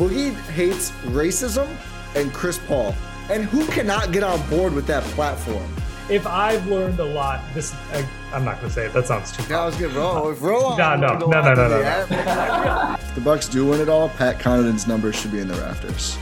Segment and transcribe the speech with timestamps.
[0.00, 1.68] Boogie hates racism
[2.14, 2.94] and Chris Paul.
[3.28, 5.70] And who cannot get on board with that platform?
[6.08, 8.94] If I've learned a lot, this I, I'm not gonna say it.
[8.94, 9.54] That sounds too.
[9.54, 10.30] I was gonna roll.
[10.30, 12.96] If roll No, no, no, no, no, no, no.
[12.98, 16.16] If the Bucks do win it all, Pat Connaughton's numbers should be in the rafters.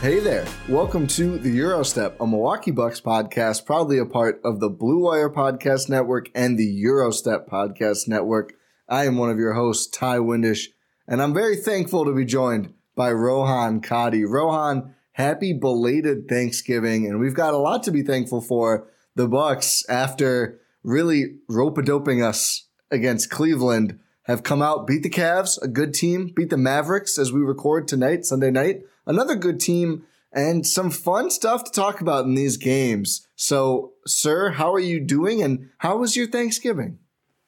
[0.00, 0.46] Hey there.
[0.66, 5.28] Welcome to the Eurostep, a Milwaukee Bucks podcast, proudly a part of the Blue Wire
[5.28, 8.54] Podcast Network and the Eurostep Podcast Network.
[8.88, 10.68] I am one of your hosts, Ty Windish,
[11.10, 14.24] and I'm very thankful to be joined by Rohan Kadi.
[14.24, 18.88] Rohan, happy belated Thanksgiving, and we've got a lot to be thankful for.
[19.16, 25.66] The Bucks, after really rope-a-doping us against Cleveland, have come out, beat the Cavs, a
[25.66, 30.64] good team, beat the Mavericks as we record tonight, Sunday night, another good team, and
[30.64, 33.26] some fun stuff to talk about in these games.
[33.34, 37.00] So, sir, how are you doing, and how was your Thanksgiving?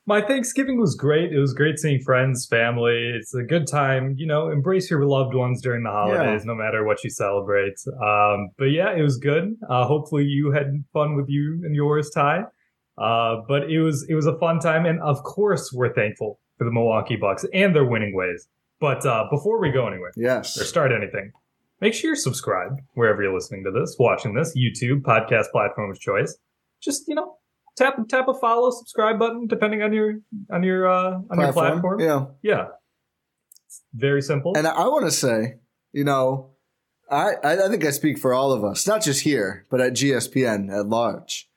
[0.05, 1.33] My Thanksgiving was great.
[1.33, 3.13] It was great seeing friends, family.
[3.15, 4.15] It's a good time.
[4.19, 7.75] You know, embrace your loved ones during the holidays, no matter what you celebrate.
[8.03, 9.55] Um, but yeah, it was good.
[9.71, 12.45] Uh, hopefully, you had fun with you and yours, Ty.
[12.99, 16.65] Uh, but it was it was a fun time, and of course, we're thankful for
[16.65, 18.49] the Milwaukee Bucks and their winning ways.
[18.81, 20.61] But uh, before we go anywhere, Yes.
[20.61, 21.31] or start anything,
[21.81, 26.01] make sure you're subscribed wherever you're listening to this, watching this, YouTube, podcast platform of
[26.01, 26.37] choice.
[26.83, 27.37] Just, you know,
[27.77, 32.01] tap tap a follow, subscribe button, depending on your on your uh on your platform.
[32.01, 32.27] Yeah.
[32.43, 32.67] Yeah.
[33.67, 34.57] It's very simple.
[34.57, 35.57] And I want to say,
[35.93, 36.51] you know,
[37.11, 40.73] I, I think I speak for all of us, not just here, but at GSPN
[40.75, 41.49] at large.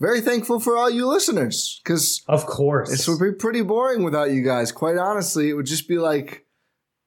[0.00, 2.90] Very thankful for all you listeners because of course.
[2.90, 4.72] This would be pretty boring without you guys.
[4.72, 6.46] Quite honestly, it would just be like,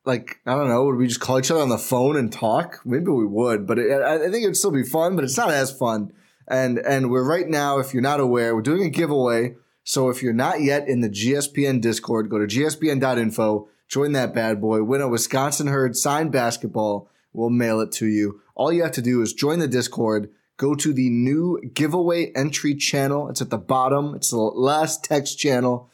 [0.06, 0.86] like I don't know.
[0.86, 2.80] Would we just call each other on the phone and talk?
[2.86, 5.16] Maybe we would, but it, I I think it'd still be fun.
[5.18, 6.14] But it's not as fun.
[6.48, 7.80] And and we're right now.
[7.80, 9.56] If you're not aware, we're doing a giveaway.
[9.84, 14.60] So if you're not yet in the GSPN Discord, go to gspn.info, join that bad
[14.60, 17.10] boy, win a Wisconsin Herd signed basketball.
[17.32, 18.42] We'll mail it to you.
[18.56, 20.30] All you have to do is join the Discord.
[20.58, 23.30] Go to the new giveaway entry channel.
[23.30, 24.16] It's at the bottom.
[24.16, 25.90] It's the last text channel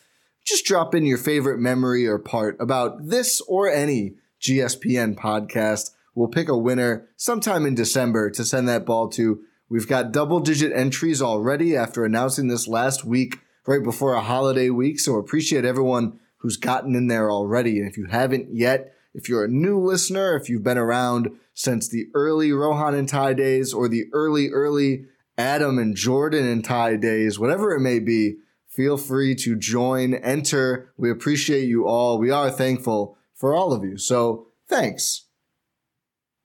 [0.46, 5.92] just drop in your favorite memory or part about this or any GSPN podcast.
[6.16, 9.42] We'll pick a winner sometime in December to send that ball to.
[9.70, 14.70] We've got double digit entries already after announcing this last week, right before a holiday
[14.70, 15.00] week.
[15.00, 17.80] So appreciate everyone who's gotten in there already.
[17.80, 21.88] And if you haven't yet, if you're a new listener, if you've been around since
[21.88, 25.06] the early Rohan and Ty days or the early, early
[25.38, 28.38] Adam and Jordan and Ty days, whatever it may be,
[28.68, 30.92] feel free to join, enter.
[30.98, 32.18] We appreciate you all.
[32.18, 33.98] We are thankful for all of you.
[33.98, 35.23] So thanks.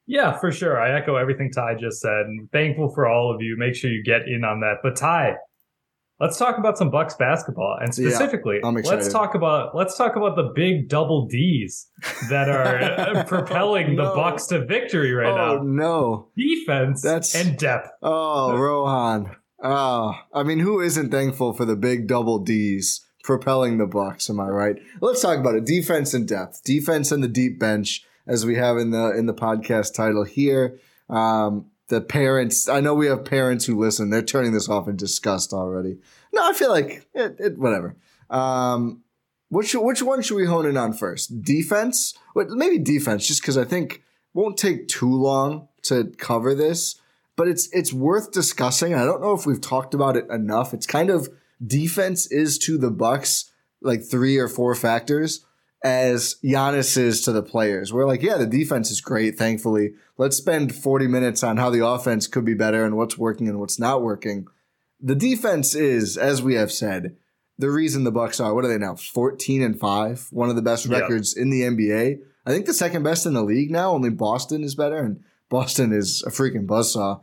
[0.09, 0.81] Yeah, for sure.
[0.81, 2.27] I echo everything Ty just said.
[2.27, 3.57] And thankful for all of you.
[3.57, 4.79] Make sure you get in on that.
[4.83, 5.37] But Ty,
[6.19, 10.35] let's talk about some Bucks basketball, and specifically, I'm let's talk about let's talk about
[10.35, 11.87] the big double D's
[12.29, 14.09] that are uh, propelling No.
[14.11, 15.51] the Bucks to victory right now.
[15.53, 15.63] oh now.
[15.63, 16.29] no.
[16.37, 17.91] Defense That's- and depth.
[18.03, 19.37] Oh, Rohan.
[19.63, 24.31] Oh, I mean, who isn't thankful for the big double D's propelling the Bucks?
[24.31, 24.77] Am I right?
[25.01, 25.67] Let's talk about it.
[25.67, 26.63] Defense and depth.
[26.65, 30.79] Defense and the deep bench, as we have in the in the podcast title here.
[31.09, 32.69] Um, the parents.
[32.69, 34.11] I know we have parents who listen.
[34.11, 35.99] They're turning this off in disgust already.
[36.33, 37.37] No, I feel like it.
[37.39, 37.97] it whatever.
[38.31, 39.03] Um,
[39.49, 41.43] which which one should we hone in on first?
[41.43, 42.15] Defense?
[42.35, 44.03] Wait, maybe defense, just because I think
[44.35, 47.01] won't take too long to cover this
[47.39, 48.95] but it's it's worth discussing.
[48.95, 50.75] I don't know if we've talked about it enough.
[50.75, 51.29] It's kind of
[51.65, 55.47] defense is to the Bucks like three or four factors
[55.83, 57.93] as Giannis is to the players.
[57.93, 59.93] We're like, yeah, the defense is great, thankfully.
[60.17, 63.61] Let's spend 40 minutes on how the offense could be better and what's working and
[63.61, 64.47] what's not working.
[65.01, 67.17] The defense is, as we have said,
[67.59, 68.97] the reason the Bucks are what are they now?
[68.97, 72.19] 14 and 5, one of the best records in the NBA.
[72.47, 75.93] I think the second best in the league now, only Boston is better and Boston
[75.93, 77.21] is a freaking buzzsaw.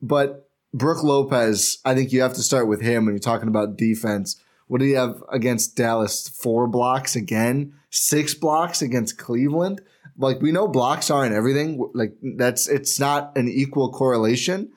[0.00, 3.76] But Brook Lopez, I think you have to start with him when you're talking about
[3.76, 4.40] defense.
[4.72, 6.28] What do you have against Dallas?
[6.28, 9.82] Four blocks again, six blocks against Cleveland.
[10.16, 11.90] Like we know blocks aren't everything.
[11.92, 14.72] Like that's it's not an equal correlation.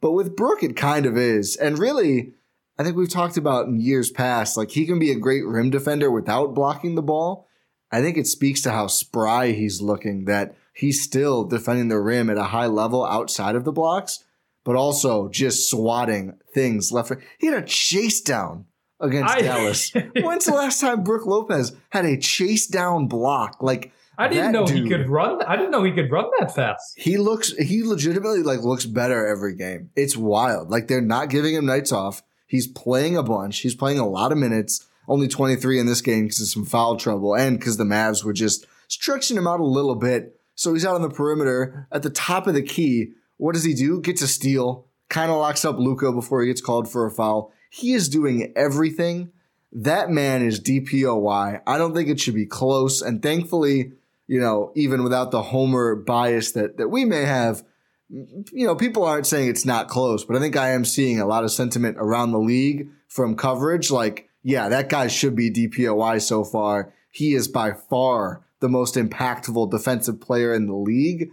[0.00, 1.56] But with Brook, it kind of is.
[1.56, 2.34] And really,
[2.78, 5.70] I think we've talked about in years past, like he can be a great rim
[5.70, 7.48] defender without blocking the ball.
[7.90, 12.30] I think it speaks to how spry he's looking that he's still defending the rim
[12.30, 14.22] at a high level outside of the blocks,
[14.62, 17.10] but also just swatting things left.
[17.40, 18.66] He had a chase down
[19.00, 19.92] against I, Dallas.
[20.16, 23.62] When's the last time Brook Lopez had a chase down block?
[23.62, 25.42] Like I didn't know dude, he could run.
[25.42, 26.98] I didn't know he could run that fast.
[26.98, 27.52] He looks.
[27.56, 29.90] He legitimately like looks better every game.
[29.96, 30.70] It's wild.
[30.70, 32.22] Like they're not giving him nights off.
[32.46, 33.60] He's playing a bunch.
[33.60, 34.86] He's playing a lot of minutes.
[35.08, 38.32] Only 23 in this game because of some foul trouble and because the Mavs were
[38.32, 40.38] just stretching him out a little bit.
[40.54, 43.12] So he's out on the perimeter at the top of the key.
[43.38, 44.00] What does he do?
[44.00, 44.86] Gets a steal.
[45.08, 47.52] Kind of locks up Luka before he gets called for a foul.
[47.70, 49.32] He is doing everything.
[49.72, 51.62] That man is DPOY.
[51.66, 53.00] I don't think it should be close.
[53.00, 53.92] And thankfully,
[54.26, 57.64] you know, even without the homer bias that, that we may have,
[58.08, 61.26] you know, people aren't saying it's not close, but I think I am seeing a
[61.26, 63.90] lot of sentiment around the league from coverage.
[63.90, 66.92] Like, yeah, that guy should be DPOY so far.
[67.10, 71.30] He is by far the most impactful defensive player in the league.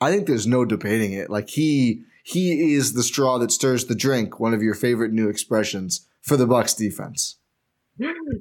[0.00, 1.30] I think there's no debating it.
[1.30, 5.30] Like he he is the straw that stirs the drink, one of your favorite new
[5.30, 7.38] expressions for the Bucks defense.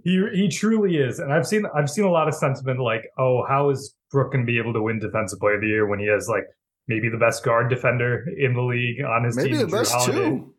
[0.03, 1.19] He he truly is.
[1.19, 4.43] And I've seen I've seen a lot of sentiment like, oh, how is Brook gonna
[4.43, 6.43] be able to win defensive player of the year when he has like
[6.89, 9.57] maybe the best guard defender in the league on his maybe team?
[9.57, 10.53] Maybe the best too.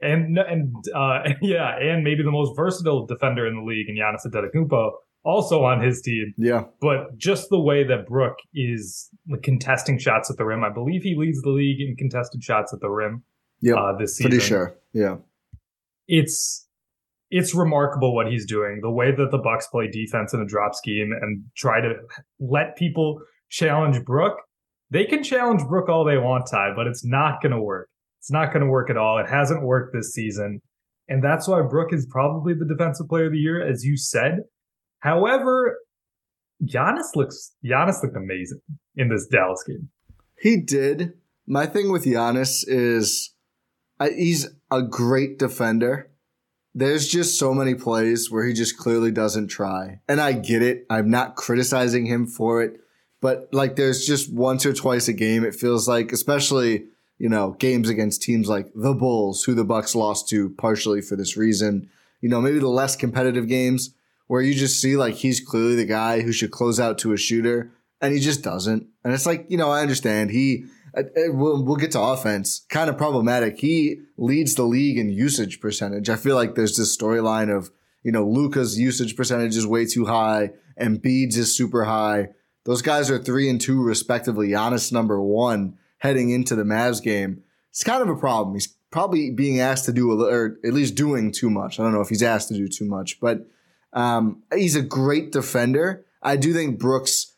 [0.00, 4.26] And and uh, yeah, and maybe the most versatile defender in the league in Giannis
[4.26, 4.90] Antetokounmpo
[5.24, 6.34] also on his team.
[6.36, 6.64] Yeah.
[6.80, 9.08] But just the way that Brook is
[9.42, 12.80] contesting shots at the rim, I believe he leads the league in contested shots at
[12.80, 13.24] the rim.
[13.60, 13.74] Yeah.
[13.74, 14.30] Uh, this season.
[14.30, 14.76] Pretty sure.
[14.92, 15.16] Yeah.
[16.06, 16.68] It's
[17.30, 18.80] it's remarkable what he's doing.
[18.82, 21.94] The way that the Bucks play defense in a drop scheme and try to
[22.38, 24.36] let people challenge Brook.
[24.90, 27.88] They can challenge Brook all they want, Ty, but it's not going to work.
[28.20, 29.18] It's not going to work at all.
[29.18, 30.60] It hasn't worked this season.
[31.08, 34.40] And that's why Brook is probably the defensive player of the year, as you said.
[35.04, 35.80] However,
[36.64, 38.62] Giannis looks Giannis looked amazing
[38.96, 39.90] in this Dallas game.
[40.40, 41.12] He did.
[41.46, 43.34] My thing with Giannis is
[44.00, 46.10] I, he's a great defender.
[46.74, 50.00] There's just so many plays where he just clearly doesn't try.
[50.08, 50.86] And I get it.
[50.88, 52.80] I'm not criticizing him for it.
[53.20, 56.86] But like there's just once or twice a game it feels like, especially,
[57.18, 61.14] you know, games against teams like the Bulls, who the Bucks lost to partially for
[61.14, 61.90] this reason.
[62.22, 63.94] You know, maybe the less competitive games
[64.26, 67.16] where you just see like he's clearly the guy who should close out to a
[67.16, 68.86] shooter and he just doesn't.
[69.04, 70.64] And it's like, you know, I understand he,
[70.96, 73.58] uh, uh, we'll, we'll get to offense, kind of problematic.
[73.58, 76.08] He leads the league in usage percentage.
[76.08, 77.70] I feel like there's this storyline of,
[78.02, 82.28] you know, Luka's usage percentage is way too high and Beads is super high.
[82.64, 84.48] Those guys are three and two respectively.
[84.48, 87.42] Giannis number one heading into the Mavs game.
[87.70, 88.54] It's kind of a problem.
[88.54, 91.78] He's probably being asked to do, a, or at least doing too much.
[91.78, 93.46] I don't know if he's asked to do too much, but
[93.94, 96.04] um, he's a great defender.
[96.22, 97.34] I do think Brooks'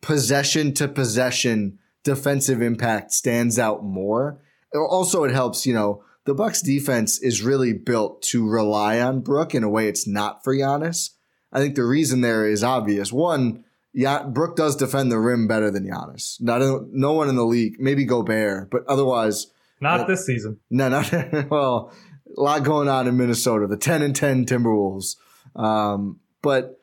[0.00, 4.40] possession to possession defensive impact stands out more.
[4.74, 9.54] Also, it helps, you know, the Bucks defense is really built to rely on Brook
[9.54, 11.10] in a way it's not for Giannis.
[11.52, 13.12] I think the reason there is obvious.
[13.12, 16.40] One, yeah, Brook does defend the rim better than Giannis.
[16.40, 16.60] Not
[16.92, 19.48] no one in the league, maybe Gobert, but otherwise,
[19.80, 20.60] not uh, this season.
[20.70, 21.12] No, not
[21.50, 21.92] well.
[22.36, 23.68] A lot going on in Minnesota.
[23.68, 25.14] The ten and ten Timberwolves.
[25.56, 26.78] Um, but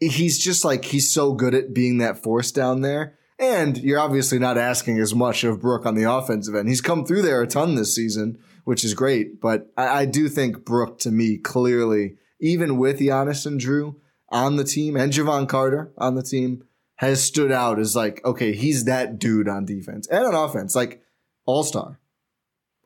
[0.00, 3.18] he's just like he's so good at being that force down there.
[3.38, 6.68] And you're obviously not asking as much of Brook on the offensive end.
[6.68, 9.40] He's come through there a ton this season, which is great.
[9.40, 13.96] But I, I do think Brook, to me, clearly, even with Giannis and Jrue
[14.30, 16.64] on the team and Jevon Carter on the team,
[16.96, 21.02] has stood out as like, okay, he's that dude on defense and on offense, like
[21.44, 22.00] all star,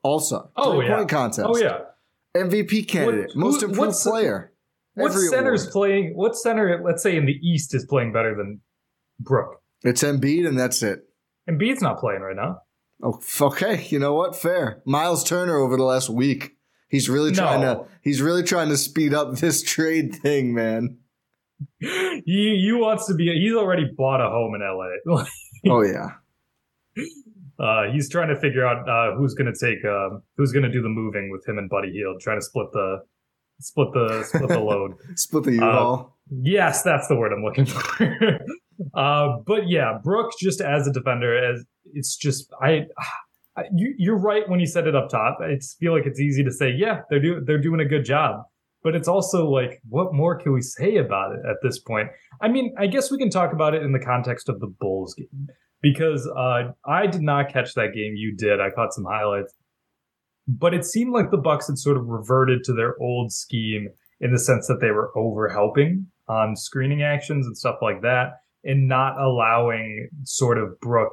[0.03, 0.49] all star.
[0.55, 1.47] Oh yeah, point contest.
[1.49, 1.79] Oh yeah,
[2.35, 4.50] MVP candidate, what, most improved player.
[4.93, 5.71] What center's award.
[5.71, 6.11] playing?
[6.15, 6.81] What center?
[6.83, 8.61] Let's say in the East is playing better than
[9.19, 9.61] Brook.
[9.83, 10.99] It's Embiid, and that's it.
[11.49, 12.61] Embiid's not playing right now.
[13.03, 13.85] Oh, okay.
[13.89, 14.35] You know what?
[14.35, 14.81] Fair.
[14.85, 16.55] Miles Turner over the last week
[16.91, 17.75] He's really trying no.
[17.75, 20.97] to he's really trying to speed up this trade thing, man.
[21.79, 25.23] he he wants to be he's already bought a home in LA.
[25.73, 26.09] oh yeah.
[27.57, 30.71] Uh, he's trying to figure out uh, who's going to take uh, who's going to
[30.71, 33.03] do the moving with him and Buddy Hield, trying to split the
[33.61, 35.95] split the split the load, split the U-Haul.
[35.95, 38.39] Uh, yes, that's the word I'm looking for.
[38.95, 41.63] Uh, but yeah, Brook just as a defender, as
[41.93, 42.85] it's just I,
[43.55, 45.37] I you, are right when you said it up top.
[45.39, 48.41] I feel like it's easy to say, yeah, they're doing they're doing a good job.
[48.83, 52.09] But it's also like, what more can we say about it at this point?
[52.41, 55.13] I mean, I guess we can talk about it in the context of the Bulls
[55.13, 55.47] game
[55.81, 58.13] because uh, I did not catch that game.
[58.15, 58.59] You did.
[58.59, 59.53] I caught some highlights,
[60.47, 64.31] but it seemed like the Bucks had sort of reverted to their old scheme in
[64.31, 68.87] the sense that they were over helping on screening actions and stuff like that, and
[68.87, 71.11] not allowing sort of Brook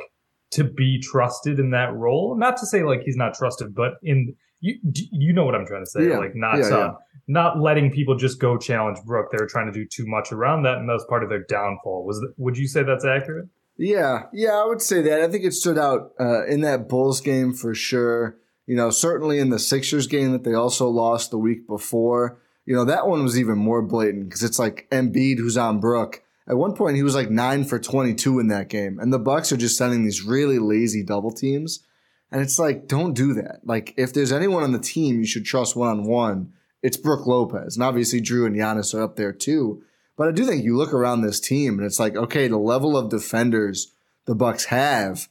[0.51, 2.37] to be trusted in that role.
[2.39, 5.85] Not to say like he's not trusted, but in you you know what I'm trying
[5.85, 6.09] to say.
[6.09, 6.19] Yeah.
[6.19, 6.91] Like not yeah, uh, yeah.
[7.27, 9.31] not letting people just go challenge Brook.
[9.31, 11.45] They were trying to do too much around that, and that was part of their
[11.45, 12.05] downfall.
[12.07, 13.49] Was would you say that's accurate?
[13.77, 15.21] Yeah, yeah, I would say that.
[15.21, 18.37] I think it stood out uh, in that Bulls game for sure.
[18.69, 22.39] You know, certainly in the Sixers game that they also lost the week before.
[22.67, 26.23] You know, that one was even more blatant because it's like Embiid who's on Brook.
[26.47, 28.99] At one point, he was like nine for 22 in that game.
[29.01, 31.83] And the Bucks are just sending these really lazy double teams.
[32.31, 33.61] And it's like, don't do that.
[33.65, 37.27] Like, if there's anyone on the team you should trust one on one, it's Brook
[37.27, 37.75] Lopez.
[37.75, 39.83] And obviously, Jrue and Giannis are up there too.
[40.19, 42.99] But I do think you look around this team and it's like, okay, the level
[42.99, 43.95] of defenders
[44.27, 45.29] the Bucks have,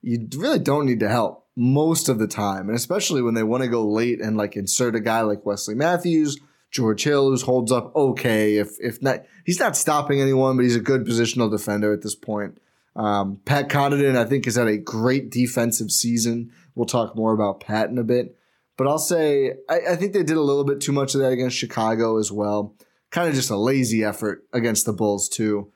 [0.00, 3.62] you really don't need to help most of the time, and especially when they want
[3.62, 6.38] to go late and like insert a guy like Wesley Matthews,
[6.70, 8.56] George Hill, who holds up okay.
[8.56, 12.14] If if not, he's not stopping anyone, but he's a good positional defender at this
[12.14, 12.58] point.
[12.96, 16.52] Um, Pat Connaughton, I think, has had a great defensive season.
[16.74, 18.36] We'll talk more about Pat in a bit.
[18.76, 21.32] But I'll say I, I, think they did a little bit too much of that
[21.32, 22.76] against Chicago as well
[23.10, 25.72] kind of just a lazy effort against the Bulls too.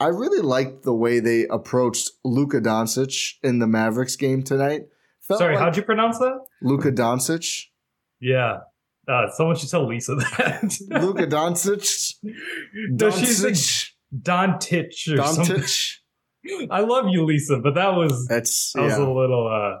[0.00, 4.86] I really liked the way they approached Luka Doncic in the Mavericks game tonight.
[5.36, 6.40] Sorry, like how'd you pronounce that?
[6.62, 7.66] Luka Doncic.
[8.20, 8.60] Yeah.
[9.06, 10.78] Uh, someone should tell Lisa that.
[11.02, 12.14] Luka Doncic.
[12.90, 13.54] No, she's like
[14.14, 15.98] Dontich or Dontich.
[16.44, 16.68] something.
[16.70, 18.86] I love you, Lisa, but that was that's that yeah.
[18.86, 19.78] was a little uh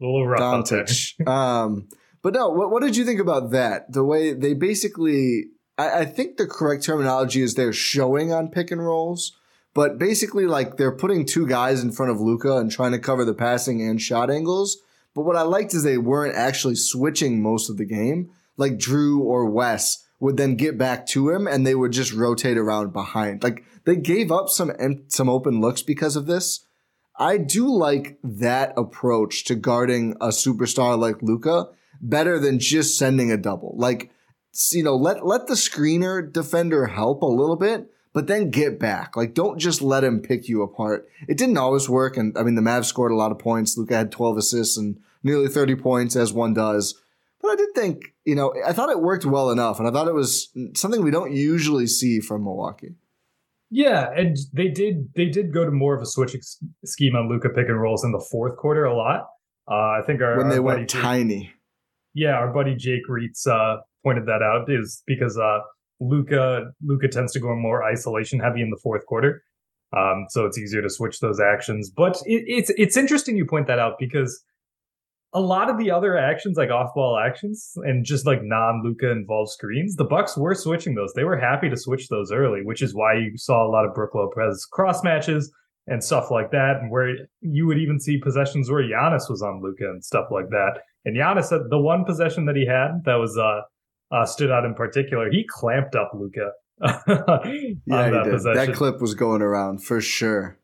[0.00, 0.40] little rough.
[0.40, 1.26] Dontich.
[1.26, 1.88] um,
[2.22, 3.92] but no, what what did you think about that?
[3.92, 5.46] The way they basically
[5.78, 9.32] I, I think the correct terminology is they're showing on pick and rolls,
[9.74, 13.24] but basically like they're putting two guys in front of Luka and trying to cover
[13.24, 14.78] the passing and shot angles.
[15.16, 18.30] But what I liked is they weren't actually switching most of the game.
[18.58, 22.58] Like Jrue or Wes would then get back to him and they would just rotate
[22.58, 23.42] around behind.
[23.42, 24.72] Like they gave up some
[25.08, 26.66] some open looks because of this.
[27.18, 31.68] I do like that approach to guarding a superstar like Luka
[32.02, 33.74] better than just sending a double.
[33.78, 34.10] Like
[34.70, 39.16] you know, let let the screener defender help a little bit, but then get back.
[39.16, 41.06] Like, don't just let him pick you apart.
[41.28, 43.76] It didn't always work, and I mean, the Mavs scored a lot of points.
[43.76, 46.94] Luka had 12 assists and nearly 30 points, as one does.
[47.42, 50.08] But I did think, you know, I thought it worked well enough, and I thought
[50.08, 52.94] it was something we don't usually see from Milwaukee.
[53.70, 56.40] Yeah, and they did they did go to more of a switching
[56.84, 59.26] scheme on Luka pick and rolls in the fourth quarter a lot.
[59.68, 61.52] Uh, I think our when they our went tiny.
[62.14, 65.58] yeah, our buddy Jake Reitz uh, pointed that out is because uh,
[66.00, 69.42] Luca Luka tends to go more isolation heavy in the fourth quarter,
[69.96, 71.90] um, so it's easier to switch those actions.
[71.90, 74.44] But it, it's it's interesting you point that out because
[75.32, 79.10] a lot of the other actions, like off ball actions and just like non Luka
[79.10, 81.12] involved screens, the Bucks were switching those.
[81.14, 83.94] They were happy to switch those early, which is why you saw a lot of
[83.94, 85.52] Brook Lopez cross matches
[85.86, 89.60] and stuff like that, and where you would even see possessions where Giannis was on
[89.62, 90.80] Luka and stuff like that.
[91.04, 93.60] And Giannis, the one possession that he had that was uh,
[94.14, 95.30] uh, stood out in particular.
[95.30, 96.50] He clamped up Luka.
[96.80, 97.00] yeah,
[97.86, 98.56] that, did.
[98.56, 100.58] that clip was going around for sure.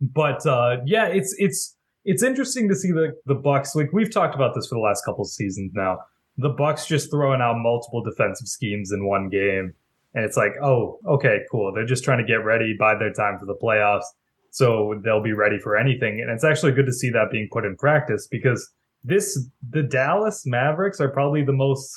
[0.00, 1.73] But uh, yeah, it's it's
[2.04, 3.74] it's interesting to see the the Bucks.
[3.74, 5.98] Like we've talked about this for the last couple seasons now.
[6.36, 9.72] The Bucks just throwing out multiple defensive schemes in one game,
[10.14, 11.72] and it's like, oh, okay, cool.
[11.72, 14.04] They're just trying to get ready, by their time for the playoffs,
[14.50, 16.20] so they'll be ready for anything.
[16.20, 18.68] And it's actually good to see that being put in practice because
[19.04, 21.90] this the Dallas Mavericks are probably the most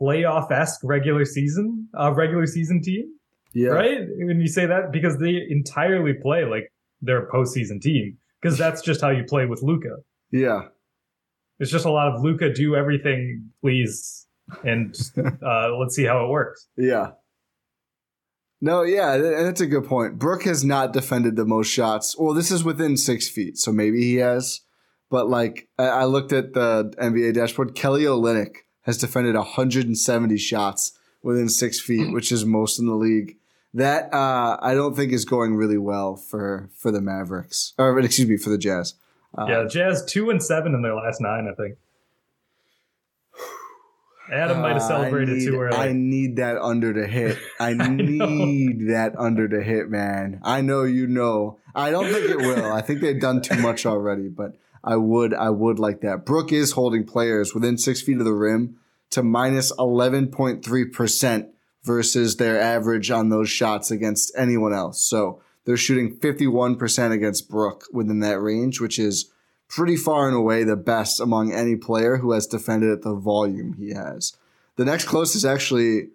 [0.00, 3.12] playoff esque regular season uh, regular season team.
[3.54, 3.70] Yeah.
[3.70, 4.00] Right?
[4.18, 9.00] When you say that, because they entirely play like their postseason team, because that's just
[9.00, 9.96] how you play with Luka.
[10.30, 10.68] Yeah.
[11.58, 14.28] It's just a lot of Luka do everything, please,
[14.62, 14.94] and
[15.44, 16.68] uh, let's see how it works.
[16.76, 17.12] Yeah.
[18.60, 20.18] No, yeah, that's a good point.
[20.20, 22.16] Brook has not defended the most shots.
[22.16, 24.60] Well, this is within six feet, so maybe he has.
[25.10, 27.74] but like I, I looked at the NBA dashboard.
[27.74, 33.38] Kelly Olynyk has defended 170 shots within six feet, which is most in the league.
[33.76, 38.26] That uh, I don't think is going really well for for the Mavericks, or excuse
[38.26, 38.94] me, for the Jazz.
[39.36, 41.76] Uh, yeah, Jazz two and seven in their last nine, I think.
[44.32, 45.76] Adam might have uh, celebrated need, too early.
[45.76, 47.36] I need that under to hit.
[47.60, 50.40] I, I need that under to hit, man.
[50.42, 51.58] I know you know.
[51.74, 52.72] I don't think it will.
[52.72, 56.24] I think they've done too much already, but I would I would like that.
[56.24, 58.78] Brook is holding players within six feet of the rim
[59.10, 61.50] to minus eleven point three percent
[61.86, 65.02] versus their average on those shots against anyone else.
[65.02, 69.30] So they're shooting fifty one percent against Brook within that range, which is
[69.68, 73.74] pretty far and away the best among any player who has defended at the volume
[73.74, 74.36] he has.
[74.76, 76.10] The next closest actually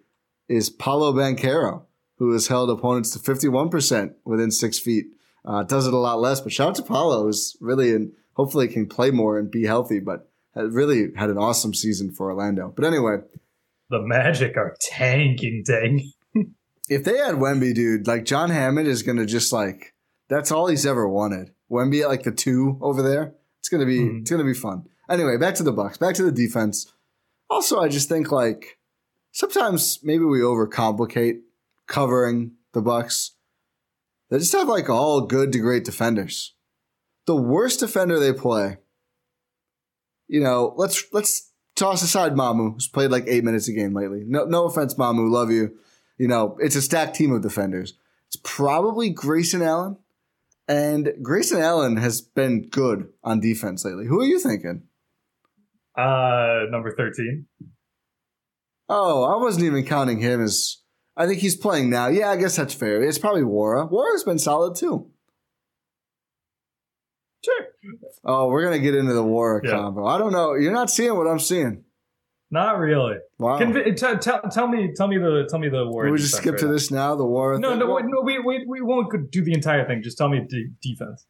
[0.48, 1.82] is Paolo Banchero,
[2.18, 5.06] who has held opponents to 51% within six feet.
[5.44, 8.68] Uh, does it a lot less, but shout out to Paolo, who's really and hopefully
[8.68, 12.72] can play more and be healthy, but really had an awesome season for Orlando.
[12.74, 13.18] But anyway,
[13.92, 16.10] the Magic are tanking, dang.
[16.88, 19.94] if they had Wemby, dude, like John Hammond is gonna just like
[20.28, 21.50] that's all he's ever wanted.
[21.70, 23.34] Wemby at like the two over there.
[23.60, 24.18] It's gonna be mm-hmm.
[24.22, 24.86] it's gonna be fun.
[25.08, 25.98] Anyway, back to the Bucks.
[25.98, 26.92] Back to the defense.
[27.50, 28.78] Also, I just think like
[29.30, 31.40] sometimes maybe we overcomplicate
[31.86, 33.32] covering the Bucks.
[34.30, 36.54] They just have like all good to great defenders.
[37.26, 38.78] The worst defender they play,
[40.28, 41.51] you know, let's let's
[41.82, 44.22] toss aside Mamu, who's played like eight minutes a game lately.
[44.26, 45.76] No, no offense, Mamu, love you.
[46.16, 47.94] You know, it's a stacked team of defenders.
[48.28, 49.96] It's probably Grayson Allen
[50.68, 54.06] and Grayson Allen has been good on defense lately.
[54.06, 54.84] Who are you thinking?
[55.96, 57.46] Uh, number 13.
[58.88, 60.78] Oh, I wasn't even counting him as.
[61.16, 62.06] I think he's playing now.
[62.06, 63.02] Yeah, I guess that's fair.
[63.02, 63.90] It's probably Nwora.
[63.90, 65.10] Nwora's been solid too.
[67.44, 67.66] Sure.
[68.24, 69.72] Oh, we're gonna get into the war yeah.
[69.72, 70.06] combo.
[70.06, 70.54] I don't know.
[70.54, 71.84] You're not seeing what I'm seeing.
[72.52, 73.16] Not really.
[73.38, 73.58] Wow.
[73.58, 76.10] T- uh, t- tell me, tell me the, tell me the war.
[76.10, 76.72] we just skip right to now.
[76.72, 77.16] this now.
[77.16, 77.58] The war.
[77.58, 78.20] No, no, no.
[78.22, 80.02] We, we, we won't do the entire thing.
[80.02, 81.24] Just tell me the defense.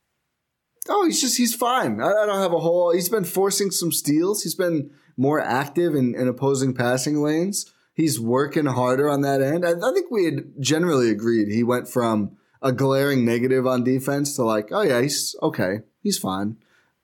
[0.89, 2.01] Oh, he's just he's fine.
[2.01, 2.93] I, I, don't have a whole.
[2.93, 4.43] He's been forcing some steals.
[4.43, 7.73] He's been more active in, in opposing passing lanes.
[7.95, 9.65] He's working harder on that end.
[9.65, 11.53] I, I think we had generally agreed.
[11.53, 15.81] He went from a glaring negative on defense to like, oh yeah, he's okay.
[16.01, 16.57] He's fine.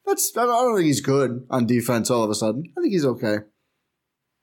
[0.09, 2.65] That's I don't think he's good on defense all of a sudden.
[2.77, 3.37] I think he's okay.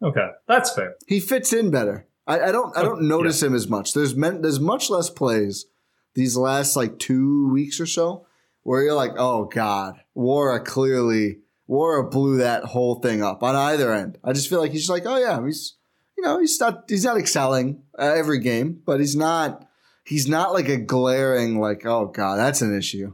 [0.03, 0.93] Okay, that's fair.
[1.07, 2.07] He fits in better.
[2.27, 3.47] I, I don't I don't oh, notice yeah.
[3.47, 3.93] him as much.
[3.93, 5.65] There's meant there's much less plays
[6.13, 8.27] these last like two weeks or so
[8.61, 13.91] where you're like, oh god, Nwora clearly Nwora blew that whole thing up on either
[13.91, 14.19] end.
[14.23, 15.77] I just feel like he's just like, oh yeah, he's
[16.15, 19.67] you know he's not he's not excelling every game, but he's not
[20.03, 23.13] he's not like a glaring like oh god that's an issue.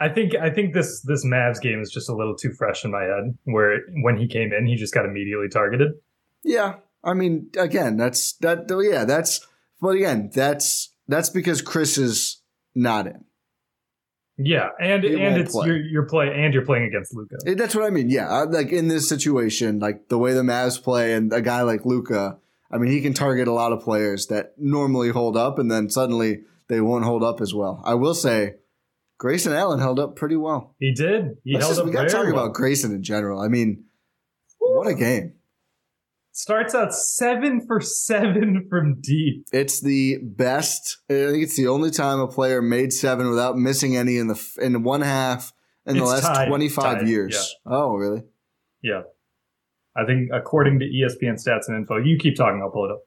[0.00, 2.90] I think I think this this Mavs game is just a little too fresh in
[2.90, 3.36] my head.
[3.44, 5.92] Where when he came in, he just got immediately targeted.
[6.44, 8.66] Yeah, I mean, again, that's that.
[8.70, 9.46] Oh, yeah, that's.
[9.80, 12.42] But again, that's that's because Chris is
[12.74, 13.24] not in.
[14.36, 17.36] Yeah, and he and it's you're, you're playing and you're playing against Luka.
[17.46, 18.08] Eh, that's what I mean.
[18.08, 21.62] Yeah, uh, like in this situation, like the way the Mavs play, and a guy
[21.62, 22.38] like Luka,
[22.70, 25.90] I mean, he can target a lot of players that normally hold up, and then
[25.90, 27.82] suddenly they won't hold up as well.
[27.84, 28.56] I will say,
[29.18, 30.74] Grayson Allen held up pretty well.
[30.78, 31.38] He did.
[31.44, 31.86] He Let's held just, up.
[31.86, 32.44] We got to talk well.
[32.44, 33.40] about Grayson in general.
[33.40, 33.84] I mean,
[34.58, 35.34] what a game!
[36.30, 39.44] Starts out seven for seven from deep.
[39.52, 40.98] It's the best.
[41.10, 44.40] I think it's the only time a player made seven without missing any in the
[44.62, 45.52] in one half
[45.84, 47.56] in the last tied, twenty five years.
[47.66, 47.72] Yeah.
[47.72, 48.22] Oh, really?
[48.82, 49.02] Yeah.
[49.96, 52.60] I think according to ESPN stats and info, you keep talking.
[52.62, 53.02] I'll pull it up.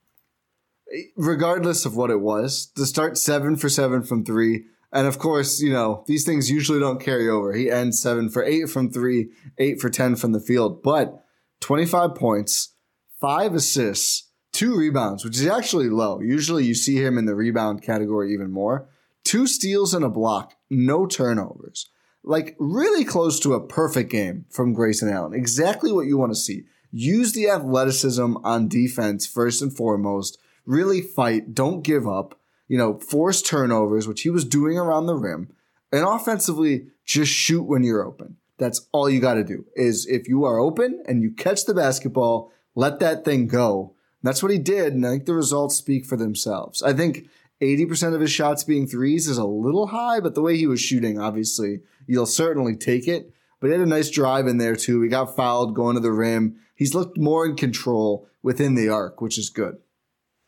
[1.15, 5.61] Regardless of what it was, to start seven for seven from three, and of course,
[5.61, 7.53] you know these things usually don't carry over.
[7.53, 11.23] He ends seven for eight from three, eight for ten from the field, but
[11.59, 12.75] twenty five points
[13.21, 16.19] five assists, two rebounds, which is actually low.
[16.19, 18.89] Usually you see him in the rebound category even more.
[19.23, 21.89] Two steals and a block, no turnovers.
[22.23, 25.33] Like really close to a perfect game from Grayson Allen.
[25.33, 26.63] Exactly what you want to see.
[26.91, 30.37] Use the athleticism on defense first and foremost.
[30.65, 31.53] Really fight.
[31.53, 32.39] Don't give up.
[32.71, 35.49] You know, force turnovers, which he was doing around the rim.
[35.91, 38.37] And offensively, just shoot when you're open.
[38.57, 39.65] That's all you got to do.
[39.75, 43.95] Is if you are open and you catch the basketball, let that thing go.
[44.23, 46.81] That's what he did, and I think the results speak for themselves.
[46.81, 47.27] I think
[47.59, 50.79] 80% of his shots being threes is a little high, but the way he was
[50.79, 53.33] shooting, obviously, you'll certainly take it.
[53.59, 55.01] But he had a nice drive in there, too.
[55.01, 56.55] He got fouled going to the rim.
[56.73, 59.77] He's looked more in control within the arc, which is good.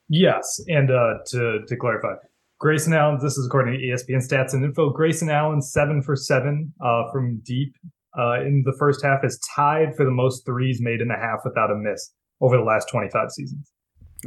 [0.09, 2.15] Yes, and uh, to, to clarify,
[2.59, 4.89] Grayson Allen, this is according to ESPN stats and info.
[4.89, 7.75] Grayson Allen, seven for seven uh, from deep
[8.17, 11.39] uh, in the first half is tied for the most threes made in a half
[11.43, 13.71] without a miss over the last 25 seasons.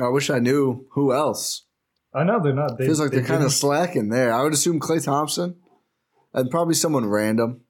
[0.00, 1.64] I wish I knew who else.
[2.14, 2.78] I know they're not.
[2.78, 4.32] They, Feels like they they're kind of slacking there.
[4.32, 5.56] I would assume Klay Thompson
[6.34, 7.62] and probably someone random.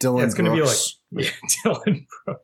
[0.00, 0.76] Dillon Yeah, it's going to be like
[1.10, 2.40] yeah, Dillon Brooks.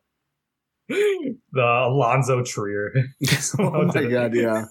[1.52, 2.92] the Alonzo Trier.
[3.58, 4.64] oh my god, yeah.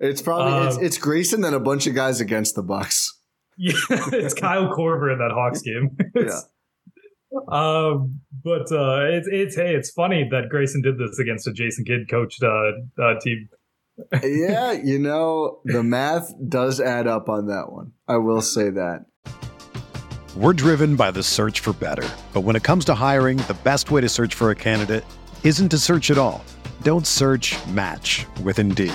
[0.00, 3.14] It's probably it's, Um, it's Grayson and a bunch of guys against the Bucks.
[3.60, 5.96] Yeah, it's Kyle Korver in that Hawks game.
[6.14, 6.38] Yeah.
[7.48, 11.84] Um, but uh, it's it's hey, it's funny that Grayson did this against a Jason
[11.84, 12.70] Kidd coached uh,
[13.02, 13.48] uh, team.
[14.22, 17.92] yeah, you know, the math does add up on that one.
[18.06, 19.06] I will say that.
[20.36, 22.08] We're driven by the search for better.
[22.32, 25.04] But when it comes to hiring, the best way to search for a candidate
[25.42, 26.44] isn't to search at all.
[26.82, 28.94] Don't search match with Indeed.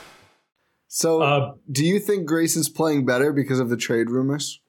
[0.93, 4.59] So, Uh, do you think Grayson's playing better because of the trade rumors?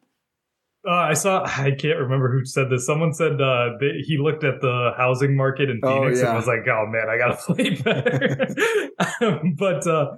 [0.86, 1.42] Uh, I saw.
[1.44, 2.86] I can't remember who said this.
[2.86, 6.28] Someone said uh, they, he looked at the housing market in Oh, Phoenix yeah.
[6.28, 8.46] and was like, "Oh man, I gotta play better."
[9.20, 10.12] um, but uh,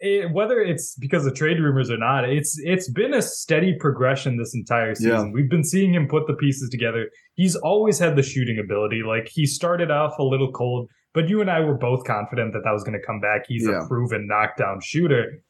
[0.00, 4.38] it, whether it's because of trade rumors or not, it's it's been a steady progression
[4.38, 5.10] this entire season.
[5.26, 5.32] Yeah.
[5.34, 7.10] We've been seeing him put the pieces together.
[7.34, 9.02] He's always had the shooting ability.
[9.06, 12.62] Like he started off a little cold, but you and I were both confident that
[12.64, 13.42] that was going to come back.
[13.46, 13.84] He's Yeah.
[13.84, 15.42] a proven knockdown shooter.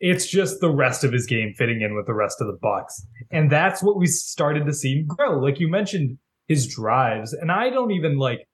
[0.00, 3.06] It's just the rest of his game fitting in with the rest of the Bucks.
[3.30, 5.38] And that's what we started to see grow.
[5.38, 7.32] Like you mentioned, his drives.
[7.32, 8.46] And I don't even like,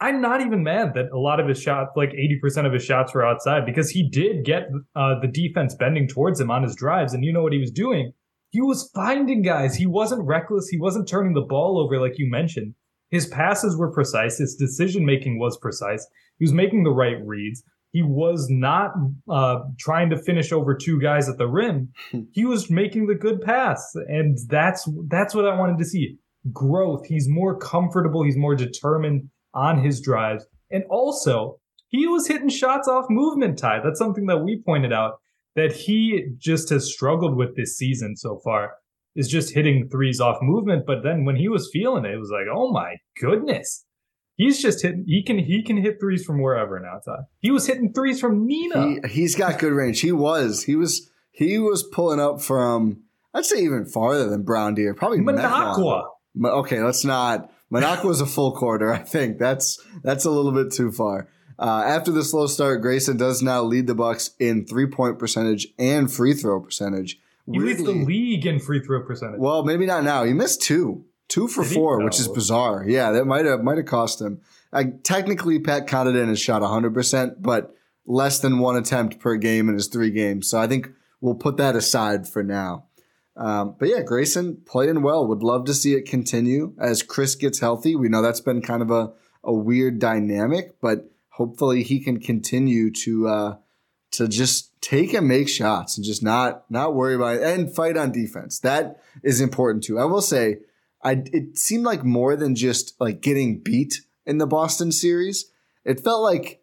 [0.00, 3.14] I'm not even mad that a lot of his shots, like 80% of his shots
[3.14, 4.64] were outside because he did get
[4.96, 7.14] uh, the defense bending towards him on his drives.
[7.14, 8.12] And you know what he was doing?
[8.50, 9.76] He was finding guys.
[9.76, 10.68] He wasn't reckless.
[10.68, 12.74] He wasn't turning the ball over like you mentioned.
[13.12, 14.38] His passes were precise.
[14.38, 16.04] His decision making was precise.
[16.38, 17.62] He was making the right reads.
[17.92, 18.92] He was not
[19.30, 21.92] uh, trying to finish over two guys at the rim.
[22.32, 26.16] he was making the good pass, and that's that's what I wanted to see.
[26.52, 27.06] Growth.
[27.06, 28.24] He's more comfortable.
[28.24, 33.58] He's more determined on his drives, and also he was hitting shots off movement.
[33.58, 33.80] Ty.
[33.84, 35.20] That's something that we pointed out
[35.54, 38.72] that he just has struggled with this season so far.
[39.14, 42.30] Is just hitting threes off movement, but then when he was feeling it, it was
[42.30, 43.84] like, oh my goodness.
[44.36, 45.04] He's just hitting.
[45.06, 47.00] He can he can hit threes from wherever now.
[47.04, 47.24] Ty.
[47.40, 49.06] He was hitting threes from Neenah.
[49.06, 50.00] He, he's got good range.
[50.00, 50.64] He was.
[50.64, 51.10] He was.
[51.30, 53.02] He was pulling up from.
[53.34, 54.94] I'd say even farther than Brown Deer.
[54.94, 55.18] Probably.
[55.18, 56.04] Metron.
[56.42, 57.50] Okay, let's not.
[57.72, 58.92] Manaqua was a full quarter.
[58.92, 61.28] I think that's that's a little bit too far.
[61.58, 65.68] Uh, after the slow start, Grayson does now lead the Bucks in three point percentage
[65.78, 67.18] and free throw percentage.
[67.50, 69.40] He leads the league in free throw percentage.
[69.40, 70.24] Well, maybe not now.
[70.24, 72.84] He missed two, two for Did four, which is bizarre.
[72.86, 74.40] Yeah, that might have might have cost him.
[74.70, 77.74] Like technically, Pat Connaughton has shot hundred percent, but
[78.06, 80.48] less than one attempt per game in his three games.
[80.48, 82.86] So I think we'll put that aside for now.
[83.36, 85.26] Um, but yeah, Grayson playing well.
[85.26, 87.96] Would love to see it continue as Chris gets healthy.
[87.96, 92.90] We know that's been kind of a, a weird dynamic, but hopefully he can continue
[92.90, 93.56] to uh,
[94.12, 97.96] to just take and make shots and just not not worry about it and fight
[97.96, 98.58] on defense.
[98.58, 99.98] That is important too.
[99.98, 100.58] I will say,
[101.02, 105.50] I it seemed like more than just like getting beat in the Boston series.
[105.84, 106.62] It felt like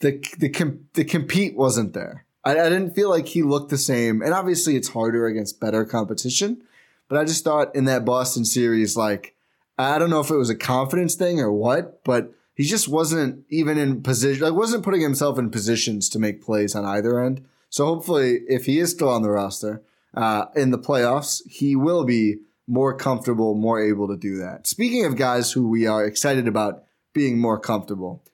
[0.00, 2.26] the the com- the compete wasn't there.
[2.44, 4.22] I, I didn't feel like he looked the same.
[4.22, 6.62] And obviously, it's harder against better competition.
[7.08, 9.34] But I just thought in that Boston series, like
[9.78, 13.44] I don't know if it was a confidence thing or what, but he just wasn't
[13.50, 17.44] even in position, like wasn't putting himself in positions to make plays on either end.
[17.68, 19.82] So hopefully, if he is still on the roster
[20.14, 24.66] uh, in the playoffs, he will be more comfortable, more able to do that.
[24.66, 28.24] Speaking of guys who we are excited about being more comfortable,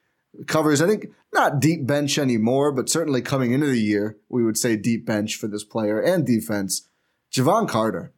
[0.46, 4.56] covers, I think, not deep bench anymore, but certainly coming into the year, we would
[4.56, 6.88] say deep bench for this player and defense.
[7.34, 8.12] Jevon Carter.